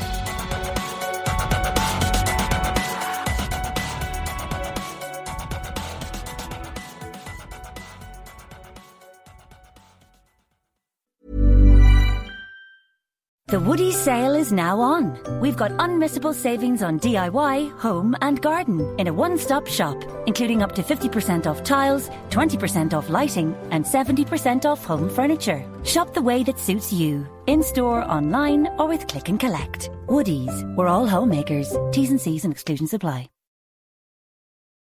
The 13.51 13.59
Woody 13.59 13.91
sale 13.91 14.33
is 14.33 14.53
now 14.53 14.79
on. 14.79 15.17
We've 15.41 15.57
got 15.57 15.71
unmissable 15.71 16.33
savings 16.33 16.81
on 16.81 17.01
DIY, 17.01 17.77
home, 17.77 18.15
and 18.21 18.41
garden 18.41 18.97
in 18.97 19.07
a 19.07 19.13
one 19.13 19.37
stop 19.37 19.67
shop, 19.67 20.01
including 20.25 20.63
up 20.63 20.71
to 20.75 20.81
50% 20.81 21.45
off 21.45 21.61
tiles, 21.61 22.09
20% 22.29 22.93
off 22.93 23.09
lighting, 23.09 23.53
and 23.71 23.83
70% 23.83 24.63
off 24.63 24.85
home 24.85 25.09
furniture. 25.09 25.69
Shop 25.83 26.13
the 26.13 26.21
way 26.21 26.43
that 26.43 26.59
suits 26.59 26.93
you, 26.93 27.27
in 27.45 27.61
store, 27.61 28.09
online, 28.09 28.69
or 28.79 28.87
with 28.87 29.05
click 29.09 29.27
and 29.27 29.37
collect. 29.37 29.89
Woody's, 30.07 30.63
we're 30.77 30.87
all 30.87 31.05
homemakers. 31.05 31.75
T's 31.91 32.09
and 32.09 32.21
C's 32.21 32.45
and 32.45 32.53
exclusions 32.53 32.93
apply. 32.93 33.29